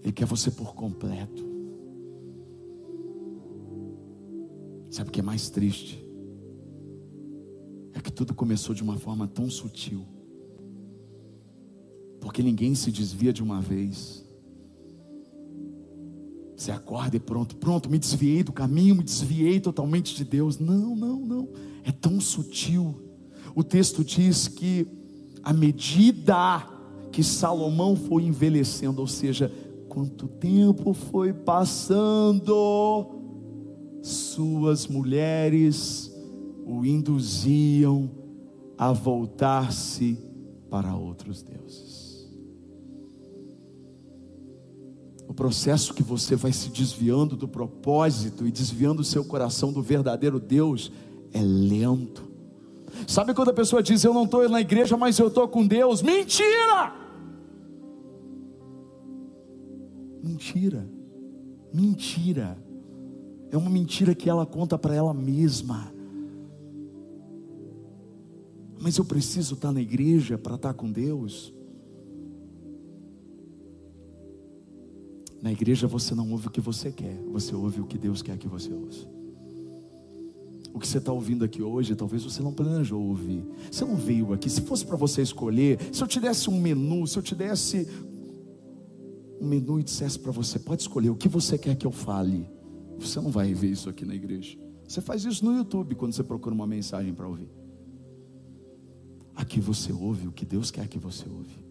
Ele 0.03 0.13
quer 0.13 0.25
você 0.25 0.51
por 0.51 0.75
completo. 0.75 1.54
Sabe 4.95 5.09
o 5.09 5.11
que 5.11 5.19
é 5.19 5.23
mais 5.23 5.49
triste? 5.49 6.01
É 7.91 7.99
que 7.99 8.09
tudo 8.09 8.33
começou 8.33 8.73
de 8.73 8.81
uma 8.81 8.97
forma 8.97 9.27
tão 9.27 9.49
sutil. 9.49 10.05
Porque 12.21 12.41
ninguém 12.41 12.73
se 12.75 12.93
desvia 12.93 13.33
de 13.33 13.43
uma 13.43 13.59
vez. 13.59 14.25
Você 16.55 16.71
acorda 16.71 17.17
e 17.17 17.19
pronto, 17.19 17.57
pronto, 17.57 17.89
me 17.89 17.99
desviei 17.99 18.41
do 18.41 18.53
caminho, 18.53 18.95
me 18.95 19.03
desviei 19.03 19.59
totalmente 19.59 20.15
de 20.15 20.23
Deus. 20.23 20.59
Não, 20.59 20.95
não, 20.95 21.19
não. 21.19 21.49
É 21.83 21.91
tão 21.91 22.21
sutil. 22.21 22.95
O 23.53 23.65
texto 23.65 24.01
diz 24.01 24.47
que 24.47 24.87
à 25.43 25.51
medida 25.51 26.65
que 27.11 27.21
Salomão 27.21 27.97
foi 27.97 28.23
envelhecendo, 28.23 29.01
ou 29.01 29.07
seja, 29.07 29.51
quanto 29.89 30.25
tempo 30.25 30.93
foi 30.93 31.33
passando, 31.33 33.24
suas 34.07 34.87
mulheres 34.87 36.11
o 36.65 36.85
induziam 36.85 38.09
a 38.77 38.91
voltar-se 38.91 40.17
para 40.69 40.95
outros 40.95 41.41
deuses. 41.41 42.05
o 45.27 45.33
processo 45.33 45.93
que 45.93 46.03
você 46.03 46.35
vai 46.35 46.53
se 46.53 46.69
desviando 46.69 47.35
do 47.35 47.47
propósito 47.47 48.47
e 48.47 48.51
desviando 48.51 49.01
o 49.01 49.03
seu 49.03 49.25
coração 49.25 49.73
do 49.73 49.81
verdadeiro 49.81 50.39
Deus 50.39 50.91
é 51.33 51.41
lento. 51.41 52.23
Sabe 53.07 53.33
quando 53.33 53.49
a 53.49 53.53
pessoa 53.53 53.81
diz: 53.83 54.03
Eu 54.03 54.13
não 54.13 54.25
estou 54.25 54.47
na 54.47 54.61
igreja, 54.61 54.95
mas 54.95 55.17
eu 55.19 55.27
estou 55.27 55.47
com 55.47 55.65
Deus? 55.65 56.01
Mentira! 56.01 56.93
Mentira, 60.23 60.89
mentira. 61.73 62.64
É 63.51 63.57
uma 63.57 63.69
mentira 63.69 64.15
que 64.15 64.29
ela 64.29 64.45
conta 64.45 64.77
para 64.77 64.95
ela 64.95 65.13
mesma. 65.13 65.93
Mas 68.79 68.97
eu 68.97 69.05
preciso 69.05 69.55
estar 69.55 69.71
na 69.71 69.81
igreja 69.81 70.37
para 70.37 70.55
estar 70.55 70.73
com 70.73 70.91
Deus? 70.91 71.53
Na 75.41 75.51
igreja 75.51 75.87
você 75.87 76.15
não 76.15 76.31
ouve 76.31 76.47
o 76.47 76.51
que 76.51 76.61
você 76.61 76.91
quer, 76.91 77.19
você 77.31 77.53
ouve 77.53 77.79
o 77.79 77.85
que 77.85 77.97
Deus 77.97 78.21
quer 78.21 78.37
que 78.37 78.47
você 78.47 78.73
ouça. 78.73 79.07
O 80.73 80.79
que 80.79 80.87
você 80.87 80.97
está 80.97 81.13
ouvindo 81.13 81.45
aqui 81.45 81.61
hoje, 81.61 81.95
talvez 81.95 82.23
você 82.23 82.41
não 82.41 82.51
planejou 82.51 83.01
ouvir. 83.01 83.45
Você 83.71 83.85
não 83.85 83.95
veio 83.95 84.33
aqui. 84.33 84.49
Se 84.49 84.59
fosse 84.61 84.85
para 84.85 84.97
você 84.97 85.21
escolher, 85.21 85.79
se 85.93 86.03
eu 86.03 86.07
te 86.07 86.19
desse 86.19 86.49
um 86.49 86.59
menu, 86.59 87.07
se 87.07 87.17
eu 87.17 87.23
te 87.23 87.33
desse 87.33 87.87
um 89.39 89.47
menu 89.47 89.79
e 89.79 89.83
dissesse 89.83 90.19
para 90.19 90.31
você, 90.31 90.59
pode 90.59 90.81
escolher 90.81 91.11
o 91.11 91.15
que 91.15 91.29
você 91.29 91.57
quer 91.57 91.75
que 91.75 91.87
eu 91.87 91.91
fale. 91.91 92.54
Você 92.99 93.19
não 93.19 93.29
vai 93.29 93.53
ver 93.53 93.71
isso 93.71 93.89
aqui 93.89 94.05
na 94.05 94.15
igreja. 94.15 94.57
Você 94.87 95.01
faz 95.01 95.25
isso 95.25 95.43
no 95.43 95.55
YouTube 95.55 95.95
quando 95.95 96.13
você 96.13 96.23
procura 96.23 96.53
uma 96.53 96.67
mensagem 96.67 97.13
para 97.13 97.27
ouvir. 97.27 97.49
Aqui 99.35 99.59
você 99.59 99.91
ouve 99.91 100.27
o 100.27 100.31
que 100.31 100.45
Deus 100.45 100.71
quer 100.71 100.87
que 100.87 100.97
você 100.97 101.27
ouve. 101.27 101.65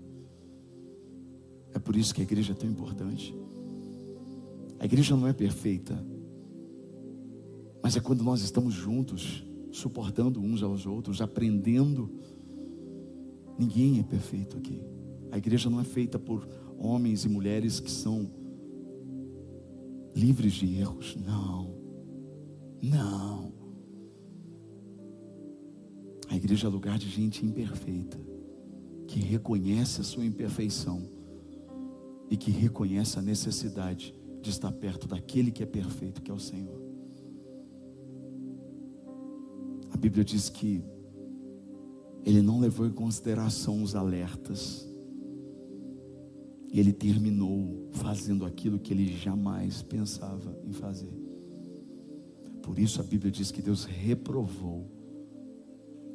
É 1.73 1.79
por 1.79 1.97
isso 1.97 2.15
que 2.15 2.21
a 2.21 2.25
igreja 2.25 2.53
é 2.53 2.55
tão 2.55 2.69
importante. 2.69 3.35
A 4.79 4.85
igreja 4.85 5.17
não 5.17 5.27
é 5.27 5.33
perfeita, 5.33 6.05
mas 7.83 7.97
é 7.97 8.01
quando 8.01 8.23
nós 8.23 8.43
estamos 8.43 8.75
juntos, 8.75 9.45
suportando 9.73 10.41
uns 10.41 10.63
aos 10.63 10.87
outros, 10.87 11.21
aprendendo. 11.21 12.11
Ninguém 13.59 13.99
é 13.99 14.03
perfeito 14.03 14.57
aqui. 14.57 14.83
A 15.31 15.39
igreja 15.39 15.71
não 15.71 15.81
é 15.81 15.85
feita 15.85 16.19
por 16.19 16.47
homens 16.79 17.25
e 17.25 17.29
mulheres 17.29 17.81
que 17.81 17.91
são 17.91 18.31
livres 20.15 20.53
de 20.53 20.77
erros. 20.77 21.17
Não, 21.17 21.75
não. 22.83 23.53
A 26.29 26.37
igreja 26.37 26.67
é 26.67 26.71
lugar 26.71 26.99
de 26.99 27.09
gente 27.09 27.45
imperfeita, 27.45 28.19
que 29.07 29.21
reconhece 29.21 30.01
a 30.01 30.05
sua 30.05 30.25
imperfeição 30.25 31.03
e 32.31 32.37
que 32.37 32.51
reconhece 32.51 33.19
a 33.19 33.23
necessidade 33.23 34.15
de 34.41 34.51
estar 34.51 34.73
perto 34.73 35.07
daquele 35.07 35.51
que 35.51 35.63
é 35.63 35.67
perfeito, 35.67 36.23
que 36.23 36.31
é 36.31 36.35
o 36.35 36.39
Senhor. 36.39 36.81
A 39.93 39.97
Bíblia 39.97 40.25
diz 40.25 40.49
que 40.49 40.83
ele 42.25 42.43
não 42.43 42.59
levou 42.59 42.87
em 42.87 42.93
consideração 42.93 43.83
os 43.83 43.95
alertas. 43.95 44.89
E 46.75 46.79
ele 46.79 46.93
terminou 46.93 47.89
fazendo 47.93 48.45
aquilo 48.45 48.79
que 48.79 48.93
ele 48.93 49.17
jamais 49.17 49.81
pensava 49.81 50.59
em 50.67 50.73
fazer. 50.73 51.15
Por 52.61 52.79
isso 52.79 53.01
a 53.01 53.05
Bíblia 53.05 53.31
diz 53.31 53.51
que 53.51 53.63
Deus 53.63 53.85
reprovou 53.85 54.91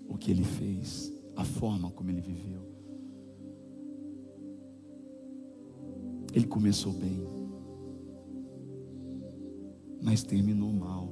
o 0.07 0.17
que 0.17 0.29
ele 0.29 0.43
fez, 0.43 1.11
a 1.35 1.43
forma 1.43 1.89
como 1.89 2.11
ele 2.11 2.21
viveu. 2.21 2.61
Ele 6.33 6.45
começou 6.45 6.91
bem 6.91 7.39
mas 10.01 10.23
terminou 10.23 10.71
mal. 10.71 11.11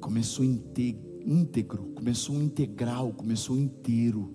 Começou 0.00 0.44
íntegro, 0.44 1.92
começou 1.94 2.42
integral, 2.42 3.12
começou 3.12 3.56
inteiro. 3.56 4.34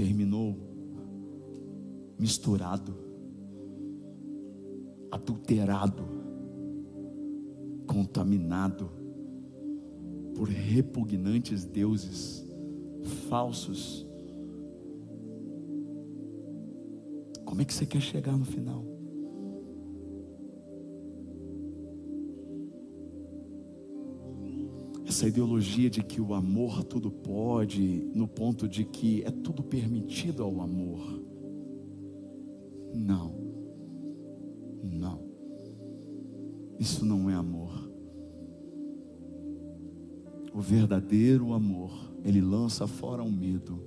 Terminou 0.00 0.56
misturado. 2.18 2.94
adulterado, 5.10 6.04
contaminado 7.86 8.90
por 10.34 10.48
repugnantes 10.48 11.66
deuses 11.66 12.46
falsos. 13.28 14.06
Como 17.44 17.60
é 17.60 17.64
que 17.66 17.74
você 17.74 17.84
quer 17.84 18.00
chegar 18.00 18.38
no 18.38 18.46
final? 18.46 18.82
Essa 25.20 25.28
ideologia 25.28 25.90
de 25.90 26.02
que 26.02 26.18
o 26.18 26.32
amor 26.32 26.82
tudo 26.82 27.10
pode, 27.10 28.10
no 28.14 28.26
ponto 28.26 28.66
de 28.66 28.86
que 28.86 29.22
é 29.22 29.30
tudo 29.30 29.62
permitido 29.62 30.42
ao 30.42 30.62
amor. 30.62 31.22
Não, 32.94 33.34
não, 34.82 35.22
isso 36.78 37.04
não 37.04 37.28
é 37.28 37.34
amor. 37.34 37.92
O 40.54 40.60
verdadeiro 40.62 41.52
amor, 41.52 41.92
ele 42.24 42.40
lança 42.40 42.86
fora 42.86 43.22
o 43.22 43.30
medo, 43.30 43.78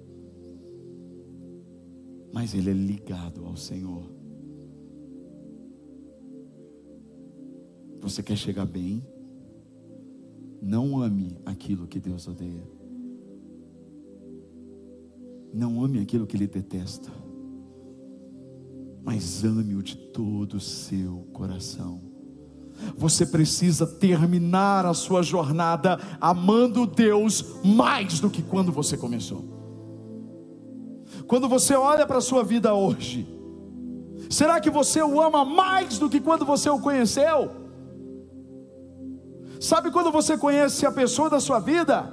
mas 2.32 2.54
ele 2.54 2.70
é 2.70 2.74
ligado 2.74 3.44
ao 3.44 3.58
Senhor. 3.58 4.08
Você 8.02 8.22
quer 8.22 8.38
chegar 8.38 8.68
bem? 8.68 9.04
Não 10.66 11.02
ame 11.02 11.38
aquilo 11.46 11.86
que 11.86 12.00
Deus 12.00 12.26
odeia. 12.26 12.64
Não 15.54 15.84
ame 15.84 16.00
aquilo 16.00 16.26
que 16.26 16.38
Ele 16.38 16.48
detesta. 16.48 17.12
Mas 19.04 19.44
ame-o 19.44 19.84
de 19.84 19.98
todo 19.98 20.54
o 20.54 20.62
seu 20.62 21.28
coração. 21.34 22.02
Você 22.96 23.26
precisa 23.26 23.86
terminar 23.86 24.86
a 24.86 24.94
sua 24.94 25.22
jornada 25.22 26.00
amando 26.22 26.88
Deus 26.88 27.46
mais 27.62 28.22
do 28.22 28.30
que 28.30 28.42
quando 28.42 28.72
você 28.72 28.96
começou. 28.96 29.44
Quando 31.28 31.50
você 31.50 31.76
olha 31.76 32.08
para 32.08 32.20
a 32.20 32.22
sua 32.22 32.42
vida 32.42 32.74
hoje, 32.74 33.28
será 34.30 34.62
que 34.62 34.70
você 34.70 35.04
o 35.04 35.22
ama 35.22 35.44
mais 35.44 36.00
do 36.00 36.10
que 36.10 36.22
quando 36.22 36.46
você 36.46 36.70
o 36.70 36.80
conheceu? 36.80 37.63
Sabe 39.64 39.92
quando 39.92 40.12
você 40.12 40.38
conhece 40.38 40.86
a 40.86 40.92
pessoa 40.92 41.30
da 41.30 41.40
sua 41.40 41.58
vida? 41.58 42.12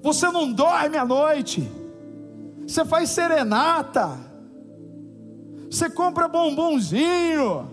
Você 0.00 0.30
não 0.30 0.52
dorme 0.52 0.96
à 0.96 1.04
noite, 1.04 1.68
você 2.64 2.84
faz 2.84 3.10
serenata, 3.10 4.16
você 5.68 5.90
compra 5.90 6.28
bombonzinho, 6.28 7.68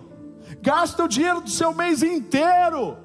gasta 0.60 1.04
o 1.04 1.08
dinheiro 1.08 1.40
do 1.40 1.50
seu 1.50 1.72
mês 1.72 2.02
inteiro, 2.02 2.96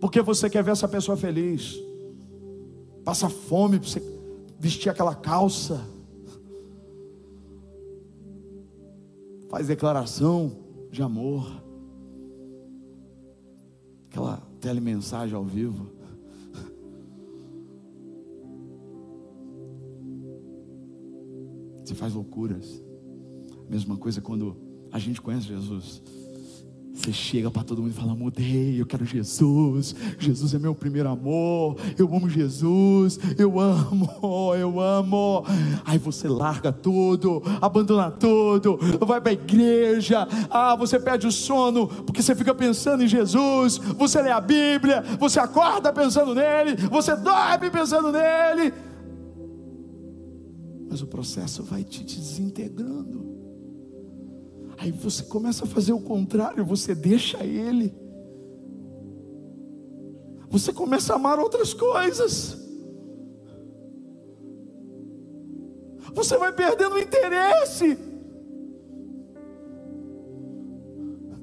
porque 0.00 0.22
você 0.22 0.48
quer 0.48 0.62
ver 0.62 0.70
essa 0.70 0.86
pessoa 0.86 1.16
feliz, 1.16 1.74
passa 3.04 3.28
fome 3.28 3.80
para 3.80 3.88
você 3.88 4.20
vestir 4.60 4.90
aquela 4.90 5.16
calça, 5.16 5.80
faz 9.50 9.66
declaração 9.66 10.52
de 10.88 11.02
amor, 11.02 11.50
aquela 14.10 14.38
telemensagem 14.60 15.36
ao 15.36 15.44
vivo. 15.44 15.86
Você 21.84 21.94
faz 21.94 22.12
loucuras. 22.12 22.82
Mesma 23.68 23.96
coisa 23.96 24.20
quando 24.20 24.56
a 24.90 24.98
gente 24.98 25.22
conhece 25.22 25.46
Jesus. 25.46 26.02
Você 27.00 27.14
chega 27.14 27.50
para 27.50 27.64
todo 27.64 27.80
mundo 27.80 27.92
e 27.92 27.94
fala: 27.94 28.14
Mudei, 28.14 28.78
eu 28.78 28.84
quero 28.84 29.06
Jesus. 29.06 29.96
Jesus 30.18 30.52
é 30.52 30.58
meu 30.58 30.74
primeiro 30.74 31.08
amor. 31.08 31.76
Eu 31.96 32.14
amo 32.14 32.28
Jesus. 32.28 33.18
Eu 33.38 33.58
amo, 33.58 34.10
eu 34.54 34.78
amo. 34.78 35.42
Aí 35.86 35.96
você 35.96 36.28
larga 36.28 36.70
tudo, 36.70 37.42
abandona 37.58 38.10
tudo, 38.10 38.78
vai 39.00 39.18
para 39.18 39.30
a 39.30 39.32
igreja. 39.32 40.28
Ah, 40.50 40.76
você 40.76 41.00
perde 41.00 41.26
o 41.26 41.32
sono 41.32 41.86
porque 41.88 42.22
você 42.22 42.34
fica 42.34 42.54
pensando 42.54 43.02
em 43.02 43.08
Jesus. 43.08 43.78
Você 43.78 44.20
lê 44.20 44.30
a 44.30 44.40
Bíblia, 44.40 45.02
você 45.18 45.40
acorda 45.40 45.90
pensando 45.94 46.34
nele, 46.34 46.76
você 46.90 47.16
dorme 47.16 47.70
pensando 47.70 48.12
nele. 48.12 48.74
Mas 50.90 51.00
o 51.00 51.06
processo 51.06 51.62
vai 51.62 51.82
te 51.82 52.04
desintegrando. 52.04 53.39
Aí 54.80 54.90
você 54.90 55.22
começa 55.24 55.64
a 55.64 55.66
fazer 55.66 55.92
o 55.92 56.00
contrário, 56.00 56.64
você 56.64 56.94
deixa 56.94 57.44
ele. 57.44 57.94
Você 60.48 60.72
começa 60.72 61.12
a 61.12 61.16
amar 61.16 61.38
outras 61.38 61.74
coisas. 61.74 62.56
Você 66.14 66.38
vai 66.38 66.50
perdendo 66.50 66.94
o 66.94 66.98
interesse. 66.98 67.98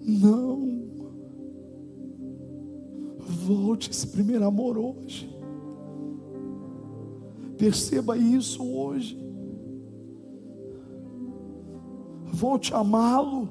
Não. 0.02 0.90
Volte 3.20 3.92
esse 3.92 4.08
primeiro 4.08 4.46
amor 4.46 4.80
hoje. 4.80 5.30
Perceba 7.56 8.18
isso 8.18 8.66
hoje. 8.66 9.27
Volte 12.32 12.74
a 12.74 12.80
amá-lo. 12.80 13.50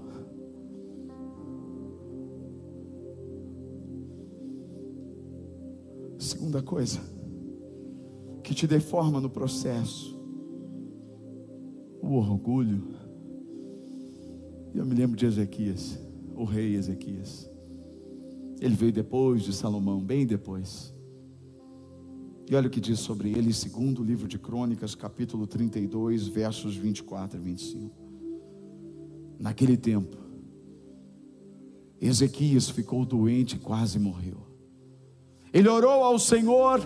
Segunda 6.19 6.63
coisa, 6.63 7.01
que 8.43 8.55
te 8.55 8.67
deforma 8.67 9.21
no 9.21 9.31
processo, 9.31 10.19
o 12.03 12.15
orgulho. 12.15 12.95
Eu 14.75 14.85
me 14.85 14.95
lembro 14.95 15.17
de 15.17 15.27
Ezequias, 15.27 15.99
o 16.35 16.45
rei 16.45 16.75
Ezequias. 16.75 17.51
Ele 18.61 18.75
veio 18.75 18.93
depois 18.93 19.43
de 19.43 19.53
Salomão, 19.53 20.01
bem 20.01 20.27
depois. 20.27 20.95
E 22.49 22.55
olha 22.55 22.69
o 22.69 22.71
que 22.71 22.81
diz 22.81 23.01
sobre 23.01 23.31
ele, 23.31 23.53
segundo 23.53 24.01
o 24.01 24.05
livro 24.05 24.29
de 24.29 24.39
Crônicas, 24.39 24.95
capítulo 24.95 25.47
32, 25.47 26.29
versos 26.29 26.77
24 26.77 27.39
e 27.39 27.43
25. 27.43 28.06
Naquele 29.39 29.77
tempo, 29.77 30.17
Ezequias 32.01 32.69
ficou 32.69 33.05
doente 33.05 33.57
e 33.57 33.59
quase 33.59 33.99
morreu. 33.99 34.47
Ele 35.53 35.69
orou 35.69 36.03
ao 36.05 36.19
Senhor, 36.19 36.81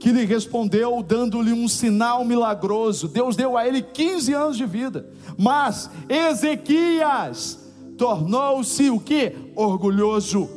que 0.00 0.10
lhe 0.10 0.24
respondeu, 0.24 1.02
dando-lhe 1.02 1.52
um 1.52 1.68
sinal 1.68 2.24
milagroso. 2.24 3.08
Deus 3.08 3.36
deu 3.36 3.56
a 3.56 3.66
ele 3.66 3.82
15 3.82 4.32
anos 4.32 4.56
de 4.56 4.66
vida. 4.66 5.10
Mas 5.38 5.90
Ezequias 6.08 7.58
tornou-se 7.96 8.90
o 8.90 9.00
que? 9.00 9.32
Orgulhoso. 9.54 10.48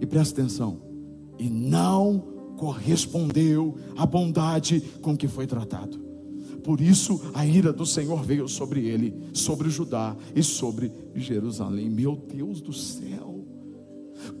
E 0.00 0.06
presta 0.06 0.40
atenção, 0.40 0.80
e 1.38 1.48
não 1.48 2.18
correspondeu 2.56 3.76
à 3.96 4.04
bondade 4.04 4.80
com 5.00 5.16
que 5.16 5.28
foi 5.28 5.46
tratado. 5.46 6.03
Por 6.64 6.80
isso 6.80 7.20
a 7.34 7.46
ira 7.46 7.72
do 7.72 7.84
Senhor 7.84 8.24
veio 8.24 8.48
sobre 8.48 8.88
ele, 8.88 9.14
sobre 9.34 9.68
Judá 9.68 10.16
e 10.34 10.42
sobre 10.42 10.90
Jerusalém. 11.14 11.90
Meu 11.90 12.16
Deus 12.16 12.62
do 12.62 12.72
céu! 12.72 13.44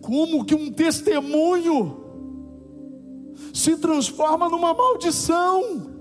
Como 0.00 0.44
que 0.44 0.54
um 0.54 0.72
testemunho 0.72 2.02
se 3.52 3.76
transforma 3.76 4.48
numa 4.48 4.72
maldição? 4.72 5.93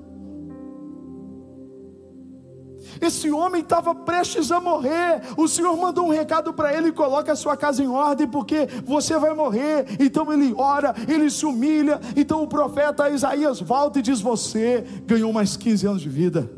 Esse 3.03 3.29
homem 3.29 3.61
estava 3.61 3.93
prestes 3.93 4.49
a 4.49 4.61
morrer. 4.61 5.21
O 5.35 5.45
Senhor 5.47 5.75
mandou 5.75 6.05
um 6.05 6.11
recado 6.11 6.53
para 6.53 6.73
ele: 6.73 6.91
coloque 6.91 7.29
a 7.29 7.35
sua 7.35 7.57
casa 7.57 7.83
em 7.83 7.87
ordem, 7.87 8.27
porque 8.27 8.67
você 8.85 9.17
vai 9.17 9.33
morrer. 9.33 9.85
Então 9.99 10.31
ele 10.31 10.53
ora, 10.55 10.95
ele 11.07 11.29
se 11.29 11.45
humilha. 11.45 11.99
Então 12.15 12.41
o 12.41 12.47
profeta 12.47 13.09
Isaías 13.09 13.59
volta 13.59 13.99
e 13.99 14.01
diz: 14.01 14.21
Você 14.21 14.85
ganhou 15.05 15.33
mais 15.33 15.57
15 15.57 15.85
anos 15.85 16.01
de 16.01 16.09
vida. 16.09 16.49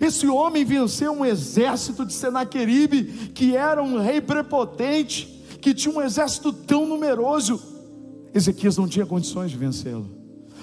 Esse 0.00 0.28
homem 0.28 0.64
venceu 0.64 1.12
um 1.12 1.24
exército 1.24 2.04
de 2.04 2.12
Senaqueribe, 2.12 3.30
que 3.34 3.56
era 3.56 3.82
um 3.82 3.98
rei 3.98 4.20
prepotente, 4.20 5.26
que 5.60 5.74
tinha 5.74 5.94
um 5.94 6.00
exército 6.00 6.52
tão 6.52 6.86
numeroso. 6.86 7.60
Ezequias 8.32 8.76
não 8.76 8.86
tinha 8.86 9.06
condições 9.06 9.50
de 9.50 9.56
vencê-lo. 9.56 10.17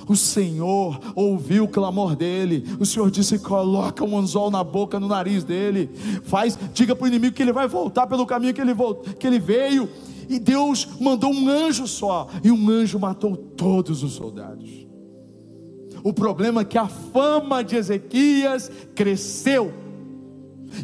O 0.08 0.16
Senhor 0.16 1.00
ouviu 1.16 1.66
o 1.66 1.68
clamor 1.68 2.16
dele. 2.16 2.64
O 2.80 2.86
Senhor 2.86 3.10
disse: 3.10 3.40
coloca 3.40 4.04
um 4.04 4.18
anzol 4.18 4.52
na 4.52 4.64
boca, 4.64 5.00
no 5.00 5.08
nariz 5.08 5.44
dele. 5.44 5.90
Faz, 6.24 6.58
diga 6.74 6.96
para 6.96 7.06
o 7.06 7.08
inimigo 7.08 7.36
que 7.36 7.42
ele 7.42 7.54
vai 7.54 7.68
voltar 7.68 8.08
pelo 8.08 8.26
caminho 8.26 8.54
que 8.54 8.62
ele, 8.62 8.74
que 9.20 9.28
ele 9.28 9.40
veio. 9.40 9.90
E 10.28 10.40
Deus 10.40 10.88
mandou 11.00 11.32
um 11.32 11.50
anjo 11.50 11.88
só, 11.88 12.28
e 12.44 12.52
um 12.52 12.70
anjo 12.70 13.00
matou 13.00 13.36
todos 13.36 14.04
os 14.04 14.14
soldados. 14.14 14.86
O 16.04 16.14
problema 16.14 16.62
é 16.62 16.66
que 16.66 16.78
a 16.78 16.88
fama 16.88 17.64
de 17.64 17.76
Ezequias 17.76 18.72
cresceu. 18.94 19.85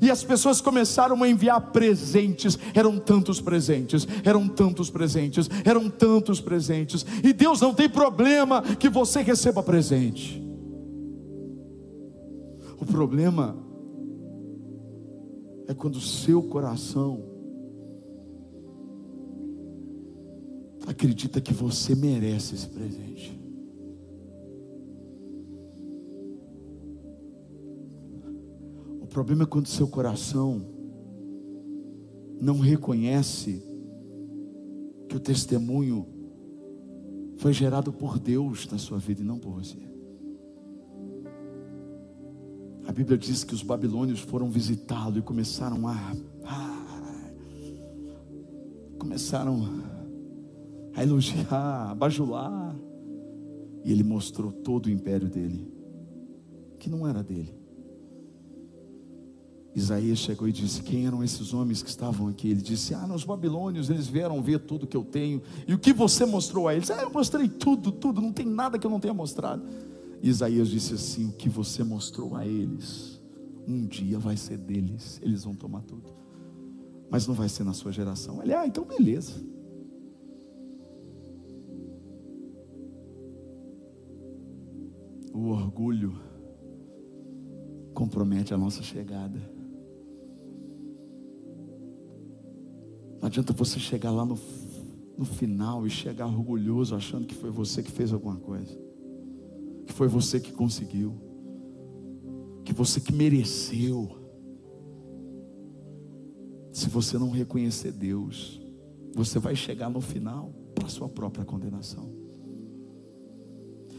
E 0.01 0.12
as 0.12 0.23
pessoas 0.23 0.62
começaram 0.62 1.21
a 1.23 1.27
enviar 1.30 1.71
presentes. 1.71 2.58
Eram 2.73 2.99
tantos 2.99 3.41
presentes, 3.41 4.08
eram 4.23 4.47
tantos 4.47 4.89
presentes, 4.89 5.49
eram 5.65 5.89
tantos 5.89 6.39
presentes. 6.39 7.06
E 7.23 7.34
Deus 7.34 7.60
não 7.62 7.73
tem 7.73 7.89
problema 7.89 8.62
que 8.62 8.89
você 8.89 9.21
receba 9.21 9.63
presente. 9.63 10.41
O 12.80 12.86
problema 12.86 13.56
é 15.67 15.73
quando 15.73 15.95
o 15.95 16.01
seu 16.01 16.41
coração 16.43 17.23
acredita 20.88 21.39
que 21.39 21.54
você 21.54 21.95
merece 21.95 22.56
esse 22.56 22.67
presente. 22.67 23.40
O 29.12 29.13
problema 29.13 29.43
é 29.43 29.45
quando 29.45 29.67
seu 29.67 29.89
coração 29.89 30.65
não 32.39 32.60
reconhece 32.60 33.62
que 35.10 35.17
o 35.17 35.19
testemunho 35.19 36.08
foi 37.36 37.52
gerado 37.52 37.91
por 37.91 38.17
Deus 38.17 38.65
na 38.71 38.78
sua 38.78 39.00
vida 39.00 39.19
e 39.21 39.26
não 39.26 39.38
por 39.38 39.52
você. 39.52 39.78
A 42.88 42.93
Bíblia 42.93 43.17
diz 43.17 43.43
que 43.43 43.54
os 43.54 43.62
babilônios 43.62 44.21
foram 44.21 44.50
visitá-lo 44.50 45.17
e 45.17 45.21
começaram 45.21 45.89
a, 45.89 46.15
a 46.45 47.34
começaram 48.97 49.84
a 50.95 51.04
elogiar, 51.04 51.91
a 51.91 51.95
bajular. 51.95 52.74
E 53.84 53.91
ele 53.91 54.06
mostrou 54.06 54.54
todo 54.54 54.86
o 54.86 54.89
império 54.89 55.28
dele, 55.28 55.69
que 56.80 56.89
não 56.89 57.06
era 57.06 57.21
dele. 57.21 57.61
Isaías 59.73 60.19
chegou 60.19 60.47
e 60.47 60.51
disse: 60.51 60.84
Quem 60.84 61.07
eram 61.07 61.23
esses 61.23 61.53
homens 61.53 61.81
que 61.81 61.89
estavam 61.89 62.27
aqui? 62.27 62.49
Ele 62.49 62.62
disse: 62.62 62.93
Ah, 62.93 63.07
nos 63.07 63.23
babilônios, 63.23 63.89
eles 63.89 64.07
vieram 64.07 64.41
ver 64.41 64.60
tudo 64.60 64.86
que 64.86 64.97
eu 64.97 65.03
tenho. 65.03 65.41
E 65.65 65.73
o 65.73 65.79
que 65.79 65.93
você 65.93 66.25
mostrou 66.25 66.67
a 66.67 66.75
eles? 66.75 66.91
Ah, 66.91 67.01
eu 67.01 67.10
mostrei 67.10 67.47
tudo, 67.47 67.91
tudo, 67.91 68.19
não 68.19 68.34
tem 68.34 68.45
nada 68.45 68.77
que 68.77 68.86
eu 68.86 68.91
não 68.91 68.99
tenha 68.99 69.13
mostrado. 69.13 69.63
Isaías 70.21 70.67
disse 70.67 70.93
assim: 70.93 71.29
O 71.29 71.31
que 71.31 71.47
você 71.47 71.84
mostrou 71.84 72.36
a 72.36 72.45
eles, 72.45 73.21
um 73.65 73.86
dia 73.86 74.19
vai 74.19 74.36
ser 74.36 74.57
deles, 74.57 75.19
eles 75.23 75.45
vão 75.45 75.55
tomar 75.55 75.81
tudo. 75.84 76.12
Mas 77.10 77.25
não 77.25 77.34
vai 77.34 77.47
ser 77.47 77.63
na 77.63 77.73
sua 77.73 77.93
geração. 77.93 78.43
Ele, 78.43 78.53
ah, 78.53 78.67
então 78.67 78.84
beleza. 78.84 79.41
O 85.34 85.47
orgulho 85.47 86.19
compromete 87.93 88.53
a 88.53 88.57
nossa 88.57 88.84
chegada. 88.84 89.61
Não 93.21 93.27
adianta 93.27 93.53
você 93.53 93.79
chegar 93.79 94.10
lá 94.10 94.25
no, 94.25 94.38
no 95.15 95.23
final 95.23 95.86
e 95.86 95.91
chegar 95.91 96.25
orgulhoso 96.25 96.95
achando 96.95 97.27
que 97.27 97.36
foi 97.36 97.51
você 97.51 97.84
que 97.84 97.91
fez 97.91 98.12
alguma 98.12 98.38
coisa, 98.38 98.75
que 99.86 99.93
foi 99.93 100.07
você 100.07 100.39
que 100.39 100.51
conseguiu, 100.51 101.13
que 102.65 102.73
você 102.73 102.99
que 102.99 103.13
mereceu. 103.13 104.17
Se 106.71 106.89
você 106.89 107.19
não 107.19 107.29
reconhecer 107.29 107.91
Deus, 107.91 108.60
você 109.13 109.38
vai 109.38 109.55
chegar 109.55 109.89
no 109.89 110.01
final 110.01 110.51
para 110.73 110.88
a 110.88 110.89
sua 110.89 111.07
própria 111.07 111.45
condenação. 111.45 112.10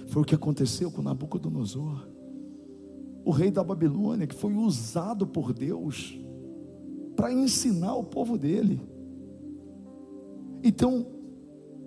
Foi 0.08 0.22
o 0.22 0.24
que 0.24 0.34
aconteceu 0.34 0.90
com 0.90 1.00
Nabucodonosor, 1.00 2.08
o 3.24 3.30
rei 3.30 3.52
da 3.52 3.62
Babilônia, 3.62 4.26
que 4.26 4.34
foi 4.34 4.54
usado 4.54 5.28
por 5.28 5.52
Deus 5.52 6.18
para 7.14 7.32
ensinar 7.32 7.94
o 7.94 8.02
povo 8.02 8.36
dele. 8.36 8.80
Então, 10.62 11.06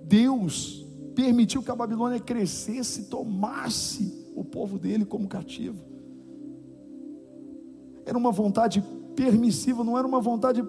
Deus 0.04 0.86
permitiu 1.16 1.64
que 1.64 1.72
a 1.72 1.76
Babilônia 1.76 2.20
crescesse, 2.20 3.04
tomasse 3.04 4.26
o 4.36 4.44
povo 4.44 4.78
dele 4.78 5.06
como 5.06 5.28
cativo. 5.28 5.82
Era 8.06 8.18
uma 8.18 8.32
vontade 8.32 8.84
permissiva, 9.16 9.84
não 9.84 9.98
era 9.98 10.06
uma 10.06 10.20
vontade 10.20 10.62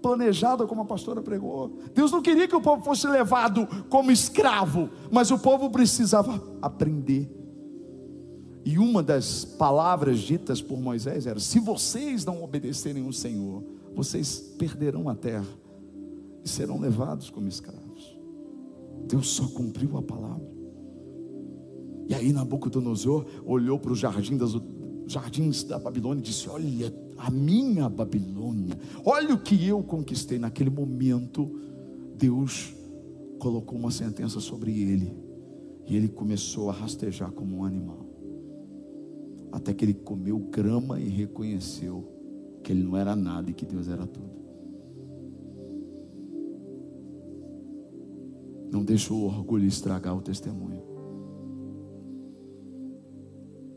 planejada, 0.00 0.66
como 0.66 0.82
a 0.82 0.84
pastora 0.84 1.20
pregou. 1.20 1.78
Deus 1.92 2.10
não 2.10 2.22
queria 2.22 2.48
que 2.48 2.56
o 2.56 2.60
povo 2.60 2.82
fosse 2.82 3.06
levado 3.06 3.66
como 3.90 4.10
escravo, 4.10 4.88
mas 5.10 5.30
o 5.30 5.38
povo 5.38 5.68
precisava 5.68 6.42
aprender. 6.62 7.28
E 8.64 8.78
uma 8.78 9.02
das 9.02 9.44
palavras 9.44 10.20
ditas 10.20 10.62
por 10.62 10.78
Moisés 10.78 11.26
era: 11.26 11.40
se 11.40 11.58
vocês 11.58 12.24
não 12.24 12.42
obedecerem 12.42 13.06
o 13.06 13.12
Senhor, 13.12 13.62
vocês 13.94 14.38
perderão 14.56 15.08
a 15.08 15.14
terra 15.14 15.46
e 16.44 16.48
serão 16.48 16.78
levados 16.78 17.30
como 17.30 17.48
escravos. 17.48 18.18
Deus 19.06 19.28
só 19.28 19.46
cumpriu 19.48 19.96
a 19.96 20.02
palavra. 20.02 20.50
E 22.08 22.14
aí 22.14 22.32
Nabucodonosor 22.32 23.24
olhou 23.44 23.78
para 23.78 23.92
o 23.92 23.96
jardim 23.96 24.38
jardins 25.06 25.64
da 25.64 25.78
Babilônia 25.78 26.20
e 26.20 26.24
disse: 26.24 26.48
Olha, 26.48 26.94
a 27.18 27.30
minha 27.30 27.88
Babilônia, 27.88 28.78
olha 29.04 29.34
o 29.34 29.38
que 29.38 29.66
eu 29.66 29.82
conquistei. 29.82 30.38
Naquele 30.38 30.70
momento, 30.70 31.50
Deus 32.16 32.74
colocou 33.38 33.78
uma 33.78 33.90
sentença 33.90 34.40
sobre 34.40 34.80
ele, 34.80 35.12
e 35.86 35.96
ele 35.96 36.08
começou 36.08 36.70
a 36.70 36.72
rastejar 36.72 37.32
como 37.32 37.58
um 37.58 37.64
animal, 37.64 38.06
até 39.50 39.72
que 39.72 39.84
ele 39.84 39.94
comeu 39.94 40.38
grama 40.38 41.00
e 41.00 41.08
reconheceu 41.08 42.06
que 42.62 42.72
ele 42.72 42.82
não 42.82 42.96
era 42.96 43.16
nada 43.16 43.50
e 43.50 43.54
que 43.54 43.64
Deus 43.64 43.88
era 43.88 44.06
tudo. 44.06 44.30
Não 48.70 48.84
deixou 48.84 49.22
o 49.22 49.24
orgulho 49.26 49.66
estragar 49.66 50.16
o 50.16 50.22
testemunho. 50.22 50.82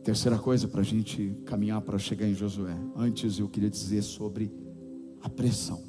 Terceira 0.04 0.38
coisa 0.38 0.68
para 0.68 0.82
a 0.82 0.84
gente 0.84 1.36
caminhar 1.46 1.82
para 1.82 1.98
chegar 1.98 2.28
em 2.28 2.34
Josué. 2.34 2.78
Antes 2.96 3.40
eu 3.40 3.48
queria 3.48 3.70
dizer 3.70 4.02
sobre 4.02 4.52
a 5.22 5.30
pressão. 5.30 5.82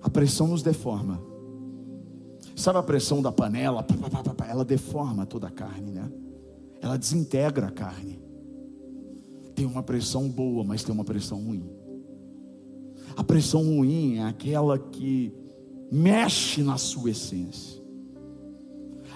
A 0.00 0.08
pressão 0.08 0.48
nos 0.48 0.62
deforma. 0.62 1.22
Sabe 2.56 2.78
a 2.78 2.82
pressão 2.82 3.22
da 3.22 3.30
panela? 3.30 3.86
Ela 4.48 4.64
deforma 4.64 5.26
toda 5.26 5.46
a 5.46 5.50
carne, 5.50 5.92
né? 5.92 6.10
Ela 6.80 6.96
desintegra 6.96 7.68
a 7.68 7.70
carne. 7.70 8.18
Tem 9.54 9.66
uma 9.66 9.82
pressão 9.82 10.28
boa, 10.28 10.64
mas 10.64 10.82
tem 10.82 10.94
uma 10.94 11.04
pressão 11.04 11.38
ruim. 11.38 11.70
A 13.14 13.22
pressão 13.22 13.62
ruim 13.62 14.16
é 14.16 14.24
aquela 14.24 14.78
que 14.78 15.32
mexe 15.92 16.62
na 16.62 16.78
sua 16.78 17.10
essência. 17.10 17.82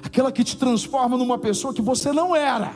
Aquela 0.03 0.31
que 0.31 0.45
te 0.45 0.59
transforma 0.59 1.17
numa 1.17 1.39
pessoa 1.39 1.73
que 1.73 1.81
você 1.81 2.13
não 2.13 2.37
era. 2.37 2.71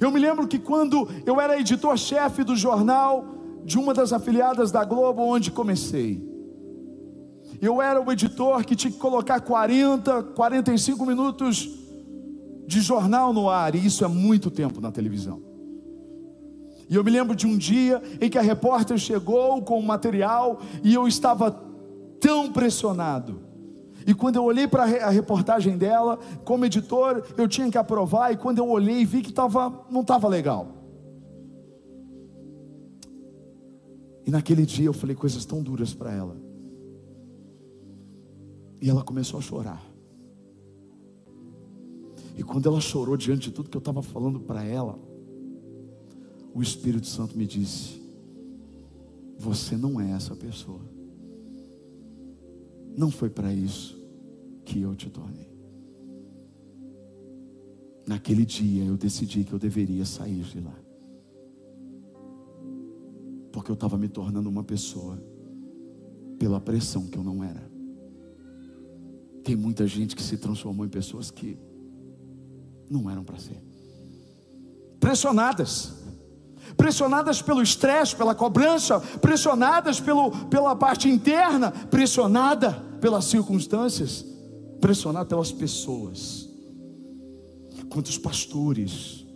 Eu 0.00 0.10
me 0.10 0.18
lembro 0.18 0.48
que 0.48 0.58
quando 0.58 1.06
eu 1.26 1.38
era 1.38 1.60
editor-chefe 1.60 2.42
do 2.42 2.56
jornal 2.56 3.26
de 3.66 3.78
uma 3.78 3.92
das 3.92 4.14
afiliadas 4.14 4.70
da 4.70 4.82
Globo, 4.82 5.20
onde 5.20 5.50
comecei, 5.50 6.26
eu 7.60 7.82
era 7.82 8.00
o 8.00 8.10
editor 8.10 8.64
que 8.64 8.74
tinha 8.74 8.90
que 8.90 8.98
colocar 8.98 9.40
40, 9.40 10.22
45 10.22 11.04
minutos 11.04 11.68
de 12.66 12.80
jornal 12.80 13.32
no 13.34 13.50
ar, 13.50 13.74
e 13.74 13.84
isso 13.84 14.02
é 14.04 14.08
muito 14.08 14.50
tempo 14.50 14.80
na 14.80 14.90
televisão. 14.90 15.42
E 16.88 16.94
eu 16.94 17.04
me 17.04 17.10
lembro 17.10 17.36
de 17.36 17.46
um 17.46 17.58
dia 17.58 18.02
em 18.20 18.30
que 18.30 18.38
a 18.38 18.42
repórter 18.42 18.96
chegou 18.96 19.60
com 19.62 19.78
o 19.78 19.86
material 19.86 20.60
e 20.82 20.94
eu 20.94 21.06
estava 21.06 21.69
tão 22.20 22.52
pressionado 22.52 23.50
e 24.06 24.14
quando 24.14 24.36
eu 24.36 24.44
olhei 24.44 24.66
para 24.66 24.84
a 24.84 25.10
reportagem 25.10 25.76
dela, 25.76 26.18
como 26.44 26.64
editor, 26.64 27.22
eu 27.36 27.46
tinha 27.46 27.70
que 27.70 27.78
aprovar. 27.78 28.32
E 28.32 28.36
quando 28.36 28.58
eu 28.58 28.68
olhei, 28.68 29.04
vi 29.04 29.22
que 29.22 29.32
tava, 29.32 29.86
não 29.90 30.00
estava 30.00 30.26
legal. 30.26 30.68
E 34.26 34.30
naquele 34.30 34.64
dia 34.64 34.86
eu 34.86 34.92
falei 34.92 35.14
coisas 35.14 35.44
tão 35.44 35.62
duras 35.62 35.92
para 35.92 36.12
ela. 36.12 36.36
E 38.80 38.88
ela 38.88 39.02
começou 39.02 39.38
a 39.38 39.42
chorar. 39.42 39.84
E 42.36 42.42
quando 42.42 42.68
ela 42.68 42.80
chorou 42.80 43.16
diante 43.16 43.50
de 43.50 43.50
tudo 43.50 43.68
que 43.68 43.76
eu 43.76 43.80
estava 43.80 44.02
falando 44.02 44.40
para 44.40 44.64
ela, 44.64 44.98
o 46.54 46.62
Espírito 46.62 47.06
Santo 47.06 47.36
me 47.36 47.46
disse: 47.46 48.00
Você 49.38 49.76
não 49.76 50.00
é 50.00 50.12
essa 50.12 50.34
pessoa. 50.34 50.80
Não 52.96 53.10
foi 53.10 53.30
para 53.30 53.52
isso 53.52 53.98
que 54.64 54.80
eu 54.80 54.94
te 54.94 55.08
tornei. 55.08 55.50
Naquele 58.06 58.44
dia 58.44 58.84
eu 58.84 58.96
decidi 58.96 59.44
que 59.44 59.52
eu 59.52 59.58
deveria 59.58 60.04
sair 60.04 60.42
de 60.42 60.60
lá. 60.60 60.76
Porque 63.52 63.70
eu 63.70 63.74
estava 63.74 63.96
me 63.96 64.08
tornando 64.08 64.48
uma 64.48 64.64
pessoa 64.64 65.22
pela 66.38 66.60
pressão 66.60 67.06
que 67.06 67.18
eu 67.18 67.22
não 67.22 67.44
era. 67.44 67.70
Tem 69.44 69.56
muita 69.56 69.86
gente 69.86 70.14
que 70.16 70.22
se 70.22 70.38
transformou 70.38 70.84
em 70.84 70.88
pessoas 70.88 71.30
que 71.30 71.58
não 72.88 73.08
eram 73.08 73.24
para 73.24 73.38
ser. 73.38 73.62
Pressionadas 74.98 75.99
pressionadas 76.76 77.42
pelo 77.42 77.62
estresse, 77.62 78.16
pela 78.16 78.34
cobrança, 78.34 79.00
pressionadas 79.20 80.00
pelo, 80.00 80.30
pela 80.46 80.74
parte 80.76 81.08
interna, 81.08 81.70
pressionada 81.70 82.72
pelas 83.00 83.24
circunstâncias, 83.26 84.24
pressionada 84.80 85.26
pelas 85.26 85.52
pessoas. 85.52 86.48
Quantos 87.88 88.16
pastores 88.16 89.26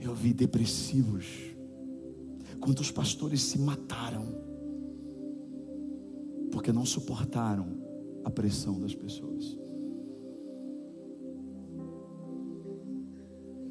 eu 0.00 0.14
vi 0.14 0.32
depressivos, 0.32 1.26
quantos 2.60 2.90
pastores 2.90 3.42
se 3.42 3.58
mataram, 3.58 4.26
porque 6.50 6.72
não 6.72 6.84
suportaram 6.84 7.66
a 8.24 8.30
pressão 8.30 8.80
das 8.80 8.94
pessoas. 8.94 9.56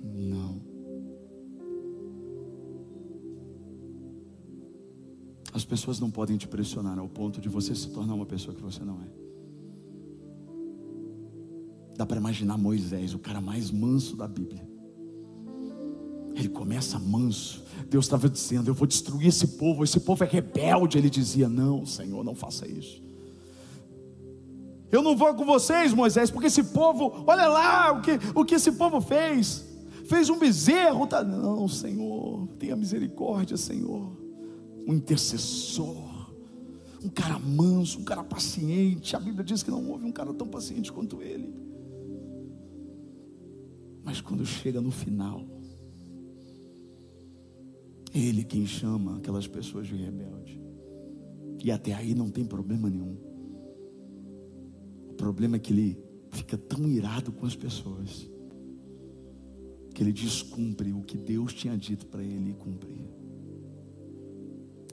Não. 0.03 0.66
As 5.53 5.63
pessoas 5.63 5.99
não 5.99 6.11
podem 6.11 6.37
te 6.37 6.47
pressionar 6.47 6.99
ao 6.99 7.07
ponto 7.07 7.39
de 7.39 7.49
você 7.49 7.73
se 7.73 7.89
tornar 7.89 8.13
uma 8.13 8.25
pessoa 8.25 8.55
que 8.55 8.61
você 8.61 8.83
não 8.83 9.01
é. 9.01 9.27
Dá 11.97 12.05
para 12.05 12.17
imaginar 12.17 12.57
Moisés, 12.57 13.13
o 13.13 13.19
cara 13.19 13.41
mais 13.41 13.71
manso 13.71 14.15
da 14.15 14.27
Bíblia. 14.27 14.67
Ele 16.35 16.49
começa 16.49 16.99
manso. 16.99 17.63
Deus 17.89 18.05
estava 18.05 18.29
dizendo: 18.29 18.69
Eu 18.69 18.73
vou 18.75 18.87
destruir 18.87 19.27
esse 19.27 19.47
povo. 19.47 19.83
Esse 19.83 19.99
povo 19.99 20.23
é 20.23 20.27
rebelde. 20.27 20.97
Ele 20.97 21.09
dizia: 21.09 21.49
Não, 21.49 21.83
Senhor, 21.85 22.23
não 22.23 22.35
faça 22.35 22.67
isso. 22.67 23.01
Eu 24.91 25.01
não 25.01 25.17
vou 25.17 25.33
com 25.33 25.45
vocês, 25.45 25.93
Moisés, 25.93 26.29
porque 26.29 26.47
esse 26.47 26.63
povo, 26.63 27.23
olha 27.25 27.47
lá 27.47 27.91
o 27.91 28.01
que, 28.01 28.11
o 28.35 28.45
que 28.45 28.55
esse 28.55 28.71
povo 28.73 29.01
fez. 29.01 29.65
Fez 30.05 30.29
um 30.29 30.37
bezerro. 30.37 31.07
Tá? 31.07 31.23
Não, 31.23 31.67
Senhor, 31.67 32.47
tenha 32.59 32.75
misericórdia, 32.75 33.57
Senhor. 33.57 34.26
Um 34.87 34.93
intercessor. 34.93 36.31
Um 37.03 37.09
cara 37.09 37.37
manso, 37.37 37.99
um 37.99 38.03
cara 38.03 38.23
paciente. 38.23 39.15
A 39.15 39.19
Bíblia 39.19 39.43
diz 39.43 39.61
que 39.61 39.69
não 39.69 39.87
houve 39.91 40.05
um 40.05 40.11
cara 40.11 40.33
tão 40.33 40.47
paciente 40.47 40.91
quanto 40.91 41.21
ele. 41.21 41.53
Mas 44.03 44.21
quando 44.21 44.45
chega 44.45 44.79
no 44.79 44.89
final, 44.89 45.45
ele 48.13 48.43
quem 48.43 48.65
chama 48.65 49.17
aquelas 49.17 49.47
pessoas 49.47 49.85
de 49.85 49.95
rebelde. 49.95 50.61
E 51.63 51.71
até 51.71 51.93
aí 51.93 52.15
não 52.15 52.29
tem 52.29 52.45
problema 52.45 52.89
nenhum. 52.89 53.17
O 55.09 55.13
problema 55.13 55.57
é 55.57 55.59
que 55.59 55.73
ele 55.73 55.97
fica 56.31 56.57
tão 56.57 56.87
irado 56.87 57.31
com 57.31 57.45
as 57.45 57.55
pessoas 57.55 58.29
que 59.93 60.03
ele 60.03 60.13
descumpre 60.13 60.93
o 60.93 61.01
que 61.01 61.17
Deus 61.17 61.53
tinha 61.53 61.75
dito 61.75 62.05
para 62.05 62.23
ele 62.23 62.53
cumprir. 62.53 63.16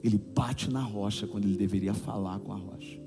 Ele 0.05 0.19
bate 0.19 0.69
na 0.69 0.83
rocha 0.83 1.25
quando 1.25 1.45
ele 1.45 1.57
deveria 1.57 1.91
falar 1.91 2.39
com 2.39 2.53
a 2.53 2.55
rocha. 2.55 3.01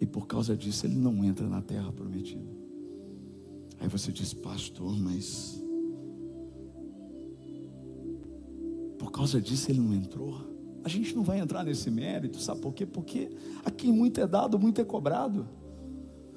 E 0.00 0.06
por 0.06 0.26
causa 0.26 0.56
disso 0.56 0.86
ele 0.86 0.94
não 0.94 1.22
entra 1.22 1.46
na 1.46 1.60
terra 1.60 1.92
prometida. 1.92 2.50
Aí 3.78 3.86
você 3.86 4.10
diz, 4.10 4.32
pastor, 4.32 4.98
mas 4.98 5.62
por 8.98 9.12
causa 9.12 9.42
disso 9.42 9.70
ele 9.70 9.80
não 9.80 9.92
entrou. 9.92 10.40
A 10.82 10.88
gente 10.88 11.14
não 11.14 11.22
vai 11.22 11.38
entrar 11.38 11.62
nesse 11.64 11.90
mérito, 11.90 12.40
sabe 12.40 12.62
por 12.62 12.72
quê? 12.72 12.86
Porque 12.86 13.28
a 13.62 13.70
quem 13.70 13.92
muito 13.92 14.22
é 14.22 14.26
dado, 14.26 14.58
muito 14.58 14.80
é 14.80 14.84
cobrado. 14.84 15.46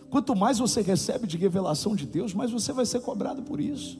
Quanto 0.09 0.35
mais 0.35 0.59
você 0.59 0.81
recebe 0.81 1.25
de 1.25 1.37
revelação 1.37 1.95
de 1.95 2.05
Deus, 2.05 2.33
mais 2.33 2.51
você 2.51 2.73
vai 2.73 2.85
ser 2.85 2.99
cobrado 2.99 3.43
por 3.43 3.61
isso. 3.61 3.97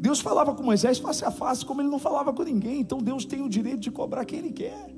Deus 0.00 0.20
falava 0.20 0.54
com 0.54 0.62
Moisés 0.62 0.98
face 0.98 1.24
a 1.24 1.30
face, 1.30 1.64
como 1.64 1.80
ele 1.80 1.88
não 1.88 1.98
falava 1.98 2.32
com 2.32 2.42
ninguém. 2.42 2.80
Então 2.80 2.98
Deus 2.98 3.24
tem 3.24 3.42
o 3.42 3.48
direito 3.48 3.80
de 3.80 3.90
cobrar 3.90 4.24
quem 4.24 4.38
ele 4.38 4.52
quer. 4.52 4.94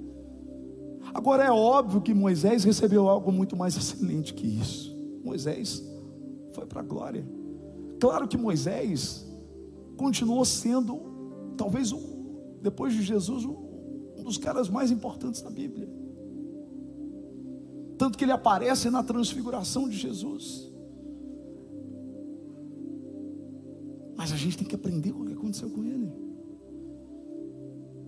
Agora 1.14 1.44
é 1.44 1.50
óbvio 1.50 2.00
que 2.00 2.14
Moisés 2.14 2.64
recebeu 2.64 3.08
algo 3.08 3.32
muito 3.32 3.56
mais 3.56 3.76
excelente 3.76 4.34
que 4.34 4.46
isso. 4.46 4.96
Moisés 5.24 5.82
foi 6.52 6.66
para 6.66 6.80
a 6.80 6.84
glória. 6.84 7.26
Claro 7.98 8.28
que 8.28 8.36
Moisés 8.36 9.26
continuou 9.96 10.44
sendo 10.44 11.00
talvez 11.56 11.92
depois 12.60 12.92
de 12.92 13.02
Jesus, 13.02 13.44
um 13.44 14.22
dos 14.22 14.38
caras 14.38 14.68
mais 14.68 14.90
importantes 14.90 15.40
da 15.42 15.50
Bíblia. 15.50 15.88
Tanto 17.98 18.16
que 18.16 18.24
ele 18.24 18.32
aparece 18.32 18.88
na 18.90 19.02
transfiguração 19.02 19.88
de 19.88 19.96
Jesus. 19.96 20.69
Mas 24.20 24.32
a 24.32 24.36
gente 24.36 24.58
tem 24.58 24.68
que 24.68 24.74
aprender 24.74 25.12
com 25.12 25.22
o 25.22 25.26
que 25.26 25.32
aconteceu 25.32 25.70
com 25.70 25.82
ele. 25.82 26.12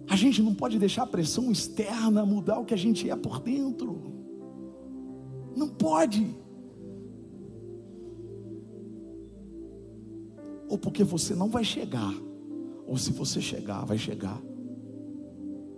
A 0.07 0.15
gente 0.15 0.43
não 0.43 0.55
pode 0.55 0.79
deixar 0.79 1.05
a 1.05 1.07
pressão 1.07 1.51
externa 1.51 2.27
mudar 2.27 2.59
o 2.59 2.67
que 2.67 2.75
a 2.75 2.77
gente 2.77 3.09
é 3.09 3.17
por 3.17 3.41
dentro. 3.41 4.13
Não 5.57 5.71
pode. 5.71 6.37
Ou 10.69 10.77
porque 10.77 11.03
você 11.03 11.35
não 11.35 11.49
vai 11.49 11.65
chegar 11.65 12.13
ou 12.87 12.99
se 12.99 13.11
você 13.11 13.41
chegar, 13.41 13.87
vai 13.87 13.97
chegar 13.97 14.39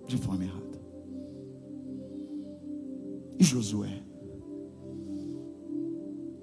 de 0.08 0.16
forma 0.16 0.42
errada. 0.42 0.80
E 3.38 3.44
Josué? 3.44 4.02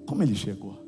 Como 0.06 0.22
ele 0.22 0.34
chegou? 0.34 0.81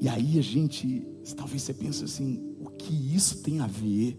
E 0.00 0.08
aí 0.08 0.38
a 0.38 0.42
gente, 0.42 1.06
talvez 1.36 1.62
você 1.62 1.72
pense 1.72 2.04
assim, 2.04 2.56
o 2.60 2.70
que 2.70 3.14
isso 3.14 3.42
tem 3.42 3.60
a 3.60 3.66
ver 3.66 4.18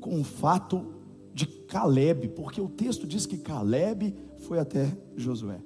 com 0.00 0.20
o 0.20 0.24
fato 0.24 0.94
de 1.34 1.46
Caleb? 1.46 2.28
Porque 2.28 2.60
o 2.60 2.68
texto 2.68 3.06
diz 3.06 3.26
que 3.26 3.38
Caleb 3.38 4.14
foi 4.38 4.58
até 4.58 4.96
Josué. 5.16 5.60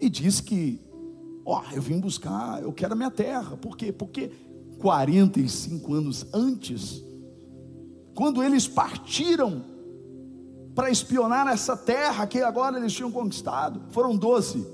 E 0.00 0.10
diz 0.10 0.40
que, 0.40 0.80
ó, 1.44 1.62
eu 1.72 1.80
vim 1.80 2.00
buscar, 2.00 2.62
eu 2.62 2.72
quero 2.72 2.92
a 2.92 2.96
minha 2.96 3.10
terra. 3.10 3.56
Por 3.56 3.76
quê? 3.76 3.92
Porque 3.92 4.30
45 4.78 5.94
anos 5.94 6.26
antes, 6.32 7.02
quando 8.14 8.42
eles 8.42 8.68
partiram 8.68 9.64
para 10.74 10.90
espionar 10.90 11.46
essa 11.48 11.76
terra 11.76 12.26
que 12.26 12.40
agora 12.40 12.78
eles 12.78 12.92
tinham 12.92 13.10
conquistado, 13.10 13.80
foram 13.90 14.16
12, 14.16 14.66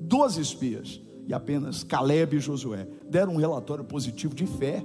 12 0.00 0.40
espias, 0.40 1.00
e 1.28 1.34
apenas 1.34 1.84
Caleb 1.84 2.36
e 2.36 2.40
Josué 2.40 2.88
deram 3.08 3.34
um 3.34 3.36
relatório 3.36 3.84
positivo 3.84 4.34
de 4.34 4.46
fé, 4.46 4.84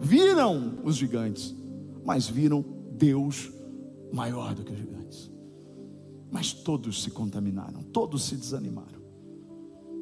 viram 0.00 0.78
os 0.82 0.96
gigantes, 0.96 1.54
mas 2.04 2.26
viram 2.26 2.64
Deus 2.92 3.52
maior 4.10 4.54
do 4.54 4.64
que 4.64 4.72
os 4.72 4.78
gigantes. 4.78 5.30
Mas 6.30 6.54
todos 6.54 7.02
se 7.02 7.10
contaminaram, 7.10 7.82
todos 7.82 8.22
se 8.22 8.36
desanimaram, 8.36 9.02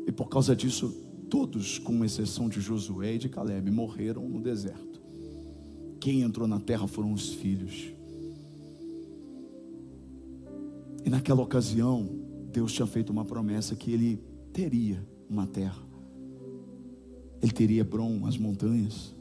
e 0.07 0.13
por 0.13 0.29
causa 0.29 0.55
disso, 0.55 1.11
Todos, 1.31 1.79
com 1.79 2.05
exceção 2.05 2.49
de 2.49 2.61
Josué 2.61 3.15
e 3.15 3.19
de 3.19 3.29
Caleb, 3.29 3.71
morreram 3.71 4.29
no 4.29 4.41
deserto. 4.41 5.01
Quem 6.01 6.23
entrou 6.23 6.49
na 6.49 6.59
terra 6.59 6.89
foram 6.89 7.13
os 7.13 7.33
filhos. 7.33 7.93
E 11.05 11.09
naquela 11.09 11.41
ocasião, 11.41 12.05
Deus 12.53 12.73
tinha 12.73 12.87
feito 12.87 13.11
uma 13.11 13.25
promessa 13.25 13.77
que 13.77 13.93
ele 13.93 14.17
teria 14.53 15.07
uma 15.31 15.47
terra. 15.47 15.81
Ele 17.41 17.53
teria 17.53 17.81
Hebron, 17.81 18.27
as 18.27 18.37
montanhas. 18.37 19.15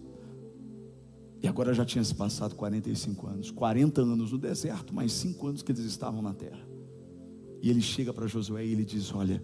E 1.41 1.47
agora 1.47 1.73
já 1.73 1.85
tinha 1.85 2.03
se 2.03 2.13
passado 2.13 2.55
45 2.55 3.27
anos. 3.27 3.51
40 3.51 4.01
anos 4.01 4.31
no 4.31 4.37
deserto, 4.37 4.93
mais 4.93 5.13
5 5.13 5.47
anos 5.47 5.61
que 5.61 5.71
eles 5.71 5.85
estavam 5.85 6.21
na 6.21 6.33
terra. 6.33 6.67
E 7.61 7.69
ele 7.69 7.81
chega 7.81 8.11
para 8.11 8.27
Josué 8.27 8.65
e 8.65 8.71
ele 8.71 8.83
diz: 8.83 9.13
Olha, 9.13 9.41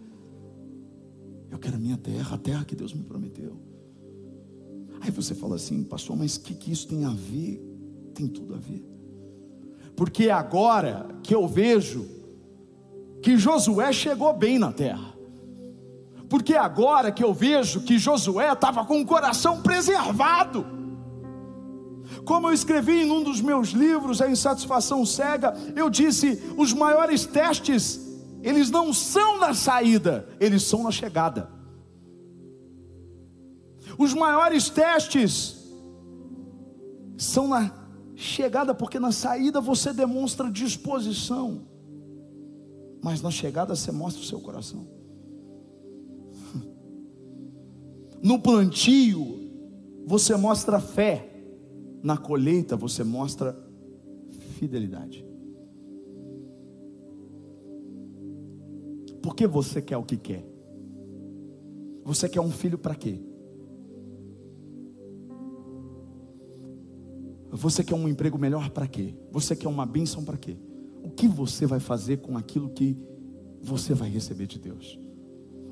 eu 1.49 1.57
quero 1.57 1.75
a 1.75 1.79
minha 1.79 1.97
terra, 1.97 2.35
a 2.35 2.37
terra 2.37 2.65
que 2.65 2.75
Deus 2.75 2.93
me 2.93 3.03
prometeu. 3.03 3.57
Aí 4.99 5.11
você 5.11 5.35
fala 5.35 5.55
assim, 5.55 5.83
pastor, 5.83 6.17
mas 6.17 6.35
o 6.35 6.41
que, 6.41 6.53
que 6.53 6.71
isso 6.71 6.87
tem 6.87 7.05
a 7.05 7.11
ver? 7.11 7.63
Tem 8.13 8.27
tudo 8.27 8.55
a 8.55 8.57
ver. 8.57 8.83
Porque 9.95 10.29
agora 10.29 11.07
que 11.21 11.33
eu 11.33 11.47
vejo 11.47 12.07
que 13.21 13.37
Josué 13.37 13.93
chegou 13.93 14.35
bem 14.35 14.59
na 14.59 14.71
terra. 14.71 15.14
Porque 16.29 16.55
agora 16.55 17.11
que 17.11 17.23
eu 17.23 17.33
vejo 17.33 17.81
que 17.81 17.97
Josué 17.97 18.51
estava 18.51 18.85
com 18.85 19.01
o 19.01 19.05
coração 19.05 19.61
preservado. 19.61 20.65
Como 22.23 22.47
eu 22.47 22.53
escrevi 22.53 23.03
em 23.03 23.11
um 23.11 23.23
dos 23.23 23.41
meus 23.41 23.69
livros, 23.69 24.21
A 24.21 24.29
Insatisfação 24.29 25.05
Cega, 25.05 25.55
eu 25.75 25.89
disse: 25.89 26.41
os 26.57 26.73
maiores 26.73 27.25
testes 27.25 28.05
eles 28.45 28.69
não 28.69 28.93
são 28.93 29.39
na 29.39 29.55
saída, 29.55 30.29
eles 30.39 30.61
são 30.61 30.83
na 30.83 30.91
chegada. 30.91 31.49
Os 33.97 34.13
maiores 34.13 34.69
testes 34.69 35.65
são 37.17 37.47
na 37.47 37.71
chegada, 38.15 38.75
porque 38.75 38.99
na 38.99 39.11
saída 39.11 39.59
você 39.59 39.91
demonstra 39.91 40.51
disposição, 40.51 41.67
mas 43.03 43.19
na 43.19 43.31
chegada 43.31 43.75
você 43.75 43.91
mostra 43.91 44.21
o 44.21 44.25
seu 44.25 44.39
coração. 44.39 44.94
No 48.25 48.39
plantio, 48.39 49.37
você 50.03 50.35
mostra 50.35 50.79
fé, 50.79 51.31
na 52.01 52.17
colheita, 52.17 52.75
você 52.75 53.03
mostra 53.03 53.55
fidelidade. 54.57 55.23
Por 59.21 59.35
que 59.35 59.45
você 59.45 59.79
quer 59.79 59.97
o 59.97 60.03
que 60.03 60.17
quer? 60.17 60.43
Você 62.03 62.27
quer 62.27 62.41
um 62.41 62.49
filho 62.49 62.79
para 62.79 62.95
quê? 62.95 63.21
Você 67.51 67.83
quer 67.83 67.93
um 67.93 68.09
emprego 68.09 68.39
melhor 68.39 68.71
para 68.71 68.87
quê? 68.87 69.13
Você 69.31 69.55
quer 69.55 69.67
uma 69.67 69.85
bênção 69.85 70.25
para 70.25 70.35
quê? 70.35 70.57
O 71.03 71.11
que 71.11 71.27
você 71.27 71.67
vai 71.67 71.79
fazer 71.79 72.17
com 72.17 72.35
aquilo 72.35 72.71
que 72.71 72.97
você 73.61 73.93
vai 73.93 74.09
receber 74.09 74.47
de 74.47 74.57
Deus? 74.57 75.04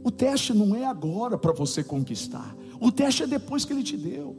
O 0.04 0.12
teste 0.12 0.54
não 0.54 0.76
é 0.76 0.86
agora 0.86 1.38
para 1.38 1.54
você 1.54 1.84
conquistar. 1.84 2.56
O 2.80 2.92
teste 2.92 3.24
é 3.24 3.28
depois 3.28 3.64
que 3.64 3.74
ele 3.74 3.84
te 3.84 3.96
deu. 3.96 4.36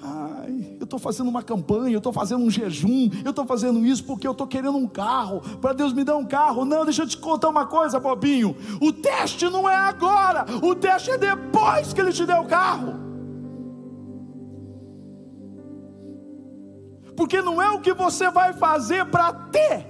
Ai, 0.00 0.76
eu 0.80 0.84
estou 0.84 0.98
fazendo 0.98 1.28
uma 1.28 1.42
campanha, 1.42 1.94
eu 1.94 1.98
estou 1.98 2.12
fazendo 2.12 2.44
um 2.44 2.50
jejum, 2.50 3.08
eu 3.24 3.30
estou 3.30 3.46
fazendo 3.46 3.84
isso 3.86 4.04
porque 4.04 4.26
eu 4.26 4.32
estou 4.32 4.46
querendo 4.46 4.76
um 4.76 4.86
carro, 4.86 5.40
para 5.60 5.72
Deus 5.72 5.92
me 5.92 6.02
dar 6.02 6.16
um 6.16 6.26
carro. 6.26 6.64
Não, 6.64 6.84
deixa 6.84 7.02
eu 7.02 7.06
te 7.06 7.16
contar 7.16 7.48
uma 7.48 7.66
coisa, 7.66 8.00
bobinho. 8.00 8.56
O 8.80 8.92
teste 8.92 9.48
não 9.48 9.68
é 9.68 9.76
agora, 9.76 10.44
o 10.62 10.74
teste 10.74 11.10
é 11.10 11.18
depois 11.18 11.92
que 11.92 12.00
ele 12.00 12.12
te 12.12 12.26
deu 12.26 12.40
o 12.40 12.46
carro. 12.46 13.02
porque 17.16 17.40
não 17.40 17.60
é 17.60 17.70
o 17.70 17.80
que 17.80 17.92
você 17.92 18.30
vai 18.30 18.52
fazer 18.52 19.04
para 19.06 19.32
ter, 19.32 19.86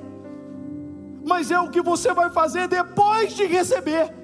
mas 1.25 1.51
é 1.51 1.61
o 1.61 1.71
que 1.71 1.81
você 1.81 2.13
vai 2.13 2.31
fazer 2.31 2.69
depois 2.69 3.35
de 3.35 3.45
receber. 3.47 4.23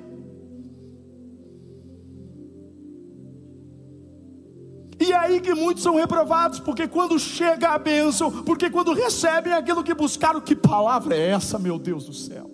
E 5.00 5.12
é 5.12 5.16
aí 5.16 5.40
que 5.40 5.54
muitos 5.54 5.82
são 5.82 5.94
reprovados, 5.94 6.58
porque 6.58 6.88
quando 6.88 7.18
chega 7.18 7.68
a 7.68 7.78
bênção, 7.78 8.42
porque 8.42 8.68
quando 8.68 8.92
recebem 8.92 9.52
aquilo 9.52 9.84
que 9.84 9.94
buscaram, 9.94 10.40
que 10.40 10.56
palavra 10.56 11.14
é 11.14 11.30
essa, 11.30 11.58
meu 11.58 11.78
Deus 11.78 12.06
do 12.06 12.12
céu? 12.12 12.50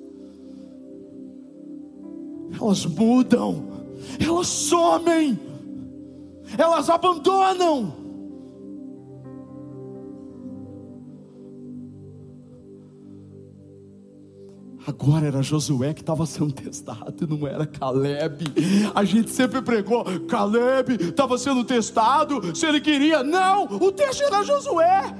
Elas 2.60 2.84
mudam, 2.84 3.86
elas 4.20 4.46
somem, 4.46 5.38
elas 6.56 6.90
abandonam. 6.90 8.03
Agora 14.86 15.26
era 15.26 15.42
Josué 15.42 15.94
que 15.94 16.02
estava 16.02 16.26
sendo 16.26 16.52
testado, 16.52 17.26
não 17.26 17.46
era 17.46 17.66
Caleb. 17.66 18.44
A 18.94 19.02
gente 19.02 19.30
sempre 19.30 19.62
pregou, 19.62 20.04
Caleb 20.28 20.96
estava 21.00 21.38
sendo 21.38 21.64
testado, 21.64 22.54
se 22.54 22.66
ele 22.66 22.80
queria. 22.80 23.22
Não, 23.22 23.64
o 23.64 23.90
teste 23.90 24.22
era 24.22 24.42
Josué. 24.42 25.14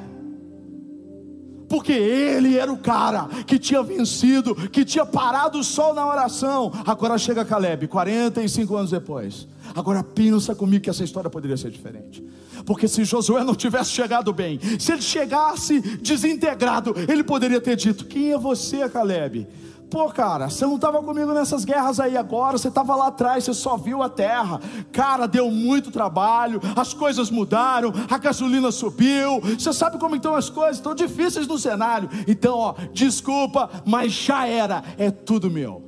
Porque 1.69 1.93
ele 1.93 2.57
era 2.59 2.73
o 2.73 2.79
cara 2.79 3.29
que 3.47 3.59
tinha 3.59 3.83
vencido, 3.83 4.55
que 4.71 4.85
tinha 4.85 5.07
parado 5.07 5.59
o 5.59 5.65
sol 5.65 5.95
na 5.95 6.07
oração. 6.07 6.73
Agora 6.87 7.19
chega 7.19 7.45
Caleb, 7.45 7.89
45 7.89 8.77
anos 8.77 8.91
depois. 8.91 9.47
Agora 9.75 10.03
pensa 10.03 10.55
comigo 10.55 10.85
que 10.85 10.91
essa 10.91 11.05
história 11.05 11.31
poderia 11.31 11.57
ser 11.57 11.71
diferente. 11.71 12.23
Porque 12.65 12.87
se 12.87 13.05
Josué 13.05 13.43
não 13.45 13.55
tivesse 13.55 13.91
chegado 13.91 14.33
bem, 14.33 14.59
se 14.79 14.93
ele 14.93 15.03
chegasse 15.03 15.81
desintegrado, 15.99 16.95
ele 17.09 17.25
poderia 17.25 17.61
ter 17.61 17.77
dito: 17.77 18.05
Quem 18.07 18.33
é 18.33 18.39
você, 18.39 18.89
Caleb? 18.89 19.47
Pô, 19.95 20.11
cara, 20.11 20.51
você 20.51 20.67
não 20.67 20.75
estava 20.75 21.01
comigo 21.01 21.33
nessas 21.33 21.65
guerras 21.65 22.01
aí 22.01 22.17
agora, 22.17 22.59
você 22.59 22.67
estava 22.67 22.97
lá 22.97 23.07
atrás, 23.07 23.45
você 23.45 23.55
só 23.55 23.77
viu 23.77 24.03
a 24.03 24.09
terra. 24.09 24.61
Cara, 24.91 25.29
deu 25.29 25.49
muito 25.53 25.93
trabalho, 25.93 26.61
as 26.75 26.93
coisas 26.93 27.31
mudaram, 27.31 27.93
a 28.11 28.19
gasolina 28.19 28.73
subiu. 28.73 29.41
Você 29.41 29.73
sabe 29.73 29.97
como 30.01 30.17
estão 30.17 30.35
as 30.35 30.51
coisas, 30.51 30.79
estão 30.79 30.97
difíceis 30.97 31.47
no 31.47 31.57
cenário. 31.57 32.09
Então, 32.27 32.59
ó, 32.59 32.75
desculpa, 32.93 33.71
mas 33.87 34.11
já 34.11 34.49
era, 34.49 34.83
é 34.99 35.13
tudo 35.13 35.49
meu. 35.49 35.81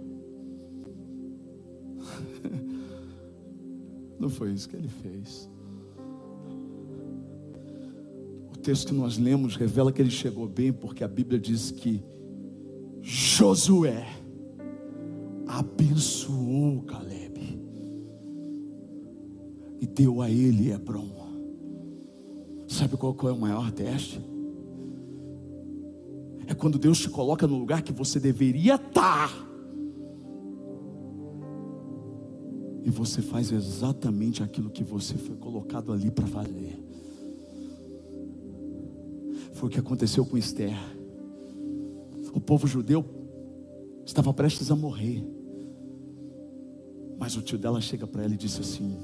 Não 4.20 4.28
foi 4.28 4.52
isso 4.52 4.68
que 4.68 4.76
ele 4.76 4.90
fez. 5.02 5.50
O 8.54 8.58
texto 8.58 8.86
que 8.86 8.94
nós 8.94 9.18
lemos 9.18 9.56
revela 9.56 9.90
que 9.90 10.00
ele 10.00 10.12
chegou 10.12 10.46
bem, 10.46 10.72
porque 10.72 11.02
a 11.02 11.08
Bíblia 11.08 11.40
diz 11.40 11.72
que 11.72 12.04
Josué 13.08 14.04
abençoou 15.46 16.82
Caleb 16.82 17.56
e 19.80 19.86
deu 19.86 20.20
a 20.20 20.28
ele 20.28 20.72
Hebron. 20.72 21.14
Sabe 22.66 22.96
qual, 22.96 23.16
é 23.22 23.30
o 23.30 23.38
maior 23.38 23.70
teste? 23.70 24.20
É 26.48 26.54
quando 26.54 26.80
Deus 26.80 26.98
te 26.98 27.08
coloca 27.08 27.46
no 27.46 27.56
lugar 27.56 27.80
que 27.82 27.92
você 27.92 28.18
deveria 28.18 28.74
estar. 28.74 29.30
E 32.82 32.90
você 32.90 33.22
faz 33.22 33.52
exatamente 33.52 34.42
aquilo 34.42 34.68
que 34.68 34.82
você 34.82 35.14
foi 35.14 35.36
colocado 35.36 35.92
ali 35.92 36.10
para 36.10 36.26
fazer. 36.26 36.76
Foi 39.52 39.68
o 39.68 39.72
que 39.72 39.78
aconteceu 39.78 40.26
com 40.26 40.36
Esther 40.36 40.95
o 42.36 42.40
povo 42.40 42.66
judeu 42.66 43.02
estava 44.04 44.30
prestes 44.30 44.70
a 44.70 44.76
morrer. 44.76 45.26
Mas 47.18 47.34
o 47.34 47.40
tio 47.40 47.56
dela 47.56 47.80
chega 47.80 48.06
para 48.06 48.24
ela 48.24 48.34
e 48.34 48.36
disse 48.36 48.60
assim: 48.60 48.94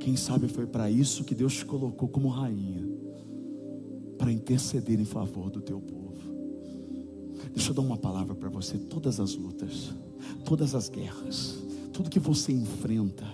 Quem 0.00 0.16
sabe 0.16 0.48
foi 0.48 0.66
para 0.66 0.90
isso 0.90 1.22
que 1.22 1.36
Deus 1.36 1.54
te 1.54 1.64
colocou 1.64 2.08
como 2.08 2.28
rainha 2.28 2.84
para 4.18 4.32
interceder 4.32 5.00
em 5.00 5.04
favor 5.04 5.50
do 5.50 5.60
teu 5.60 5.80
povo. 5.80 6.32
Deixa 7.54 7.70
eu 7.70 7.74
dar 7.74 7.82
uma 7.82 7.96
palavra 7.96 8.34
para 8.34 8.50
você: 8.50 8.76
todas 8.76 9.20
as 9.20 9.36
lutas, 9.36 9.94
todas 10.44 10.74
as 10.74 10.88
guerras, 10.88 11.62
tudo 11.92 12.10
que 12.10 12.18
você 12.18 12.50
enfrenta, 12.50 13.24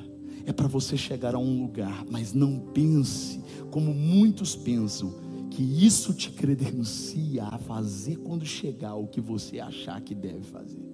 é 0.44 0.52
para 0.52 0.68
você 0.68 0.98
chegar 0.98 1.34
a 1.34 1.38
um 1.38 1.62
lugar, 1.62 2.04
mas 2.10 2.34
não 2.34 2.60
pense 2.74 3.40
como 3.70 3.94
muitos 3.94 4.54
pensam 4.54 5.27
que 5.58 5.84
isso 5.84 6.14
te 6.14 6.30
credencia 6.30 7.42
a 7.42 7.58
fazer 7.58 8.14
quando 8.18 8.46
chegar 8.46 8.94
o 8.94 9.08
que 9.08 9.20
você 9.20 9.58
achar 9.58 10.00
que 10.00 10.14
deve 10.14 10.42
fazer. 10.42 10.88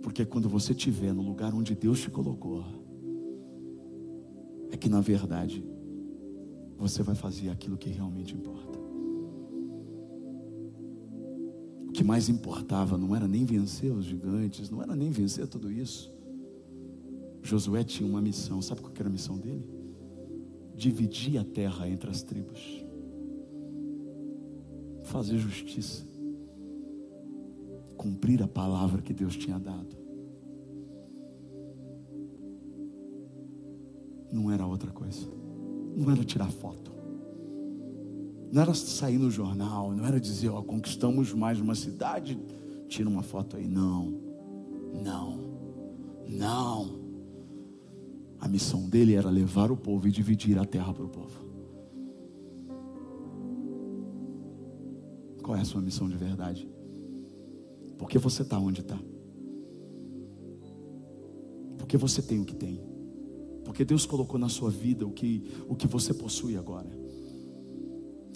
Porque 0.00 0.24
quando 0.24 0.48
você 0.48 0.70
estiver 0.70 1.12
no 1.12 1.22
lugar 1.22 1.52
onde 1.52 1.74
Deus 1.74 2.00
te 2.00 2.08
colocou, 2.08 2.64
é 4.70 4.76
que 4.76 4.88
na 4.88 5.00
verdade 5.00 5.64
você 6.78 7.02
vai 7.02 7.16
fazer 7.16 7.48
aquilo 7.48 7.76
que 7.76 7.90
realmente 7.90 8.32
importa. 8.32 8.78
O 11.88 11.90
que 11.90 12.04
mais 12.04 12.28
importava 12.28 12.96
não 12.96 13.16
era 13.16 13.26
nem 13.26 13.44
vencer 13.44 13.90
os 13.90 14.04
gigantes, 14.04 14.70
não 14.70 14.80
era 14.80 14.94
nem 14.94 15.10
vencer 15.10 15.48
tudo 15.48 15.68
isso. 15.68 16.14
Josué 17.42 17.82
tinha 17.82 18.08
uma 18.08 18.22
missão, 18.22 18.62
sabe 18.62 18.82
qual 18.82 18.94
era 18.96 19.08
a 19.08 19.12
missão 19.12 19.36
dele? 19.36 19.81
Dividir 20.74 21.38
a 21.38 21.44
terra 21.44 21.88
entre 21.88 22.10
as 22.10 22.22
tribos, 22.22 22.84
fazer 25.04 25.38
justiça, 25.38 26.04
cumprir 27.96 28.42
a 28.42 28.48
palavra 28.48 29.02
que 29.02 29.12
Deus 29.12 29.36
tinha 29.36 29.58
dado. 29.58 29.96
Não 34.32 34.50
era 34.50 34.66
outra 34.66 34.90
coisa, 34.90 35.28
não 35.96 36.10
era 36.10 36.24
tirar 36.24 36.50
foto, 36.50 36.90
não 38.50 38.62
era 38.62 38.72
sair 38.74 39.18
no 39.18 39.30
jornal, 39.30 39.92
não 39.92 40.06
era 40.06 40.18
dizer, 40.18 40.48
ó, 40.48 40.62
conquistamos 40.62 41.32
mais 41.34 41.60
uma 41.60 41.74
cidade, 41.74 42.38
tira 42.88 43.08
uma 43.08 43.22
foto 43.22 43.56
aí. 43.56 43.66
Não, 43.68 44.20
não, 45.02 45.38
não. 46.28 47.01
A 48.42 48.48
missão 48.48 48.88
dele 48.88 49.14
era 49.14 49.30
levar 49.30 49.70
o 49.70 49.76
povo 49.76 50.08
e 50.08 50.10
dividir 50.10 50.58
a 50.58 50.64
terra 50.64 50.92
para 50.92 51.04
o 51.04 51.08
povo. 51.08 51.46
Qual 55.40 55.56
é 55.56 55.60
a 55.60 55.64
sua 55.64 55.80
missão 55.80 56.08
de 56.08 56.16
verdade? 56.16 56.68
Por 57.96 58.10
que 58.10 58.18
você 58.18 58.42
está 58.42 58.58
onde 58.58 58.80
está? 58.80 58.98
Porque 61.78 61.96
você 61.96 62.20
tem 62.20 62.40
o 62.40 62.44
que 62.44 62.56
tem. 62.56 62.82
Porque 63.64 63.84
Deus 63.84 64.04
colocou 64.04 64.40
na 64.40 64.48
sua 64.48 64.70
vida 64.70 65.06
o 65.06 65.12
que, 65.12 65.44
o 65.68 65.76
que 65.76 65.86
você 65.86 66.12
possui 66.12 66.56
agora. 66.56 66.90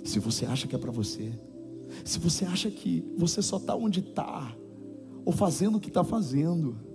Se 0.05 0.21
você 0.21 0.47
acha 0.47 0.69
que 0.69 0.77
é 0.77 0.79
para 0.79 0.93
você, 0.93 1.33
se 2.05 2.21
você 2.21 2.45
acha 2.45 2.71
que 2.71 3.05
você 3.17 3.43
só 3.43 3.57
está 3.57 3.75
onde 3.75 3.99
está, 3.99 4.57
ou 5.25 5.33
fazendo 5.33 5.79
o 5.79 5.81
que 5.81 5.89
está 5.89 6.05
fazendo, 6.05 6.86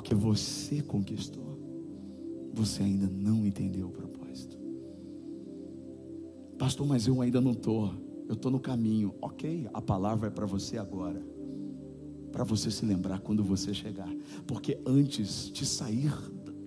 porque 0.00 0.14
você 0.14 0.80
conquistou, 0.80 1.58
você 2.54 2.82
ainda 2.82 3.06
não 3.06 3.46
entendeu 3.46 3.88
o 3.88 3.92
propósito. 3.92 4.56
Pastor, 6.58 6.86
mas 6.86 7.06
eu 7.06 7.20
ainda 7.20 7.38
não 7.38 7.52
estou, 7.52 7.92
eu 8.26 8.32
estou 8.32 8.50
no 8.50 8.58
caminho. 8.58 9.14
Ok, 9.20 9.68
a 9.74 9.82
palavra 9.82 10.28
é 10.28 10.30
para 10.30 10.46
você 10.46 10.78
agora. 10.78 11.22
para 12.32 12.44
você 12.44 12.70
se 12.70 12.86
lembrar 12.86 13.20
quando 13.20 13.44
você 13.44 13.74
chegar. 13.74 14.08
Porque 14.46 14.80
antes 14.86 15.50
de 15.52 15.66
sair 15.66 16.14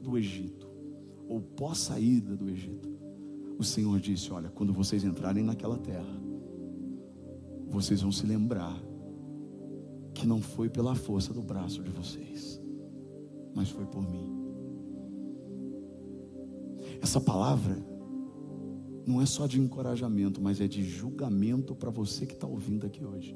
do 0.04 0.16
Egito, 0.16 0.70
ou 1.28 1.42
pós 1.42 1.80
saída 1.80 2.36
do 2.36 2.48
Egito, 2.48 2.88
o 3.58 3.64
Senhor 3.64 4.00
disse: 4.00 4.32
Olha, 4.32 4.50
quando 4.50 4.72
vocês 4.72 5.04
entrarem 5.04 5.44
naquela 5.44 5.80
terra, 5.80 6.22
vocês 7.68 8.02
vão 8.02 8.12
se 8.12 8.28
lembrar 8.28 8.80
que 10.14 10.28
não 10.28 10.40
foi 10.40 10.70
pela 10.70 10.94
força 10.94 11.34
do 11.34 11.42
braço 11.42 11.82
de 11.82 11.90
vocês, 11.90 12.62
mas 13.56 13.70
foi 13.70 13.86
por 13.86 14.02
mim. 14.10 14.44
Essa 17.02 17.20
palavra 17.20 17.78
não 19.06 19.22
é 19.22 19.26
só 19.26 19.46
de 19.46 19.60
encorajamento, 19.60 20.42
mas 20.42 20.62
é 20.62 20.68
de 20.68 20.84
julgamento 20.84 21.76
para 21.76 21.90
você 21.90 22.26
que 22.26 22.34
está 22.34 22.48
ouvindo 22.48 22.86
aqui 22.86 23.04
hoje. 23.04 23.36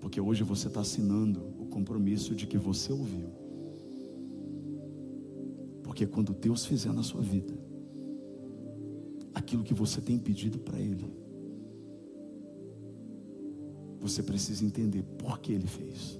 Porque 0.00 0.20
hoje 0.20 0.42
você 0.42 0.68
está 0.68 0.80
assinando 0.80 1.40
o 1.58 1.66
compromisso 1.66 2.34
de 2.34 2.46
que 2.46 2.56
você 2.56 2.92
ouviu. 2.92 3.28
Porque 5.82 6.06
quando 6.06 6.32
Deus 6.32 6.64
fizer 6.64 6.92
na 6.92 7.02
sua 7.02 7.20
vida 7.20 7.52
aquilo 9.34 9.62
que 9.62 9.74
você 9.74 10.00
tem 10.00 10.18
pedido 10.18 10.58
para 10.58 10.78
Ele, 10.78 11.12
você 14.00 14.22
precisa 14.22 14.64
entender 14.64 15.02
por 15.18 15.40
que 15.40 15.52
Ele 15.52 15.66
fez. 15.66 16.19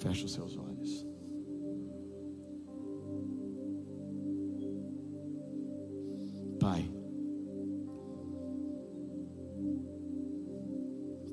Feche 0.00 0.24
os 0.24 0.32
seus 0.32 0.56
olhos. 0.56 1.06
Pai, 6.58 6.90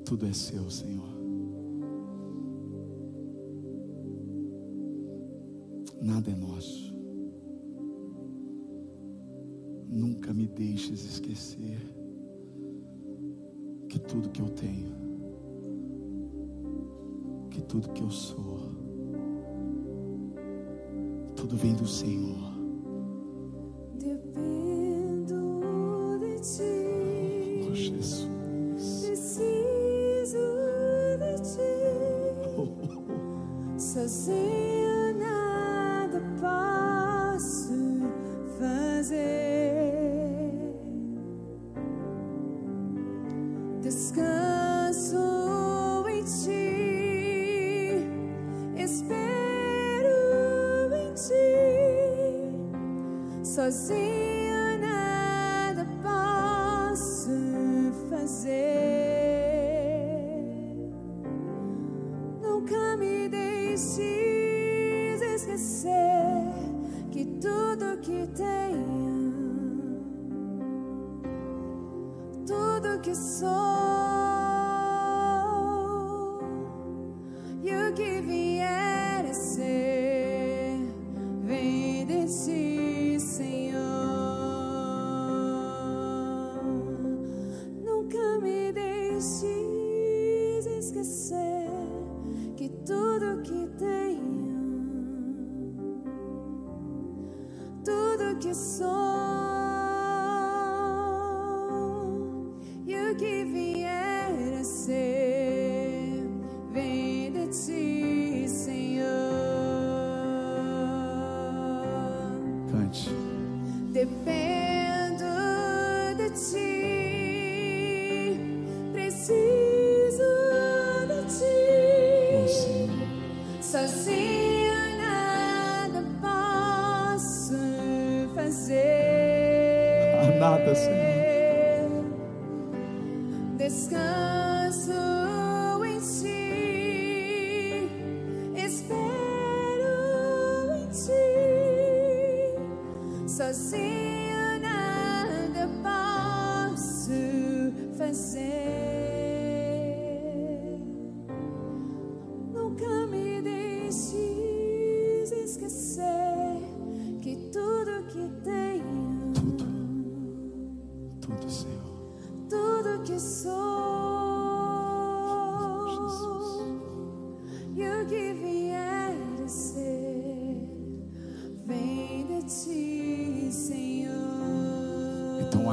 tudo 0.03 0.25
é 0.25 0.33
seu, 0.33 0.69
Senhor. 0.69 1.07
Nada 6.01 6.29
é 6.29 6.35
nosso. 6.35 6.93
Nunca 9.89 10.33
me 10.33 10.45
deixes 10.45 11.05
esquecer 11.05 11.79
que 13.87 13.97
tudo 13.97 14.29
que 14.29 14.41
eu 14.41 14.49
tenho, 14.49 15.06
tudo 17.67 17.89
que 17.89 18.01
eu 18.01 18.09
sou, 18.09 18.71
tudo 21.35 21.57
vem 21.57 21.75
do 21.75 21.85
Senhor. 21.85 22.46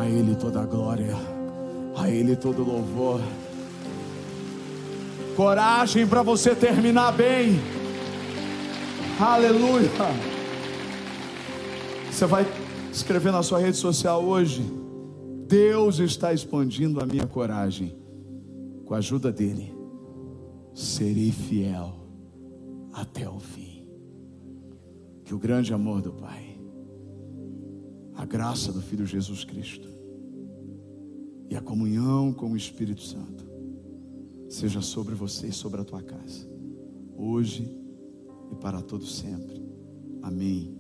A 0.05 0.11
Ele 0.11 0.35
toda 0.37 0.61
a 0.61 0.67
glória, 0.67 1.17
a 1.97 2.11
Ele 2.11 2.37
todo 2.37 2.63
o 2.63 2.67
louvor. 2.67 3.21
Coragem 5.35 6.07
para 6.07 6.23
você 6.23 6.55
terminar 6.55 7.13
bem. 7.13 7.59
Aleluia. 9.19 9.89
Você 12.11 12.27
vai 12.27 12.47
escrever 12.93 13.33
na 13.33 13.43
sua 13.43 13.59
rede 13.59 13.79
social 13.79 14.23
hoje. 14.23 14.63
Deus 15.49 15.99
está 15.99 16.35
expandindo 16.35 17.03
a 17.03 17.07
minha 17.07 17.27
coragem. 17.27 17.97
Com 18.85 18.95
a 18.95 18.99
ajuda 18.99 19.33
dele, 19.33 19.75
serei 20.75 21.33
fiel 21.33 21.95
até 22.93 23.27
o 23.29 23.41
fim. 23.41 23.89
Que 25.25 25.35
o 25.35 25.39
grande 25.39 25.73
amor 25.73 26.03
do 26.03 26.13
Pai, 26.13 26.61
a 28.15 28.27
graça 28.27 28.71
do 28.71 28.83
Filho 28.83 29.07
Jesus 29.07 29.43
Cristo 29.43 29.94
e 31.49 31.57
a 31.57 31.61
comunhão 31.61 32.33
com 32.33 32.53
o 32.53 32.57
Espírito 32.57 33.03
Santo 33.03 33.45
seja 34.49 34.81
sobre 34.81 35.15
você 35.15 35.49
e 35.49 35.53
sobre 35.53 35.81
a 35.81 35.85
tua 35.85 36.03
casa, 36.03 36.49
hoje 37.17 37.71
e 38.53 38.55
para 38.57 38.81
todo 38.81 39.05
sempre. 39.05 39.63
Amém. 40.23 40.77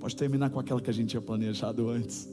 Pode 0.00 0.14
terminar 0.14 0.50
com 0.50 0.60
aquela 0.60 0.80
que 0.80 0.90
a 0.90 0.92
gente 0.92 1.10
tinha 1.10 1.22
planejado 1.22 1.88
antes. 1.88 2.28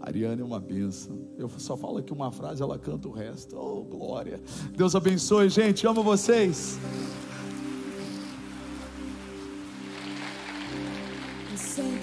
A 0.00 0.06
Ariane 0.08 0.40
é 0.40 0.44
uma 0.44 0.60
benção. 0.60 1.18
Eu 1.36 1.48
só 1.58 1.76
falo 1.76 1.98
aqui 1.98 2.12
uma 2.12 2.30
frase, 2.30 2.62
ela 2.62 2.78
canta 2.78 3.08
o 3.08 3.10
resto. 3.10 3.56
Oh, 3.56 3.82
glória. 3.82 4.40
Deus 4.76 4.94
abençoe, 4.94 5.48
gente. 5.48 5.86
Amo 5.86 6.02
vocês. 6.02 6.78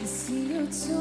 Se 0.08 0.34
eu 0.52 0.68
te 0.68 0.92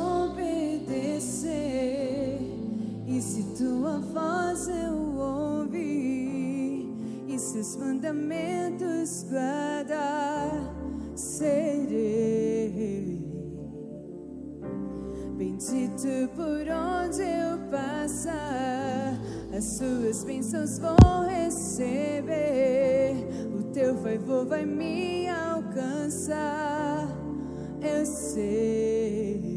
tua 3.86 3.98
voz 4.00 4.66
eu 4.66 5.16
ouvir 5.16 6.90
e 7.28 7.38
seus 7.38 7.76
mandamentos 7.76 9.24
guardar, 9.30 10.74
serei 11.14 11.94
bendito 15.38 16.28
por 16.34 16.66
onde 16.68 17.22
eu 17.22 17.58
passar. 17.70 19.16
As 19.56 19.64
suas 19.64 20.24
bênçãos 20.24 20.80
vou 20.80 21.24
receber, 21.28 23.14
o 23.56 23.62
teu 23.72 23.94
favor 23.98 24.46
vai 24.46 24.66
me 24.66 25.28
alcançar. 25.28 27.06
Eu 27.80 28.04
sei 28.04 29.56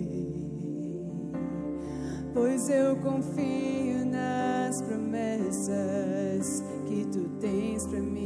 pois 2.33 2.69
eu 2.69 2.95
confio 2.97 3.98
promessas 4.81 6.63
que 6.87 7.05
tu 7.05 7.27
tens 7.39 7.85
para 7.87 7.99
mim. 7.99 8.18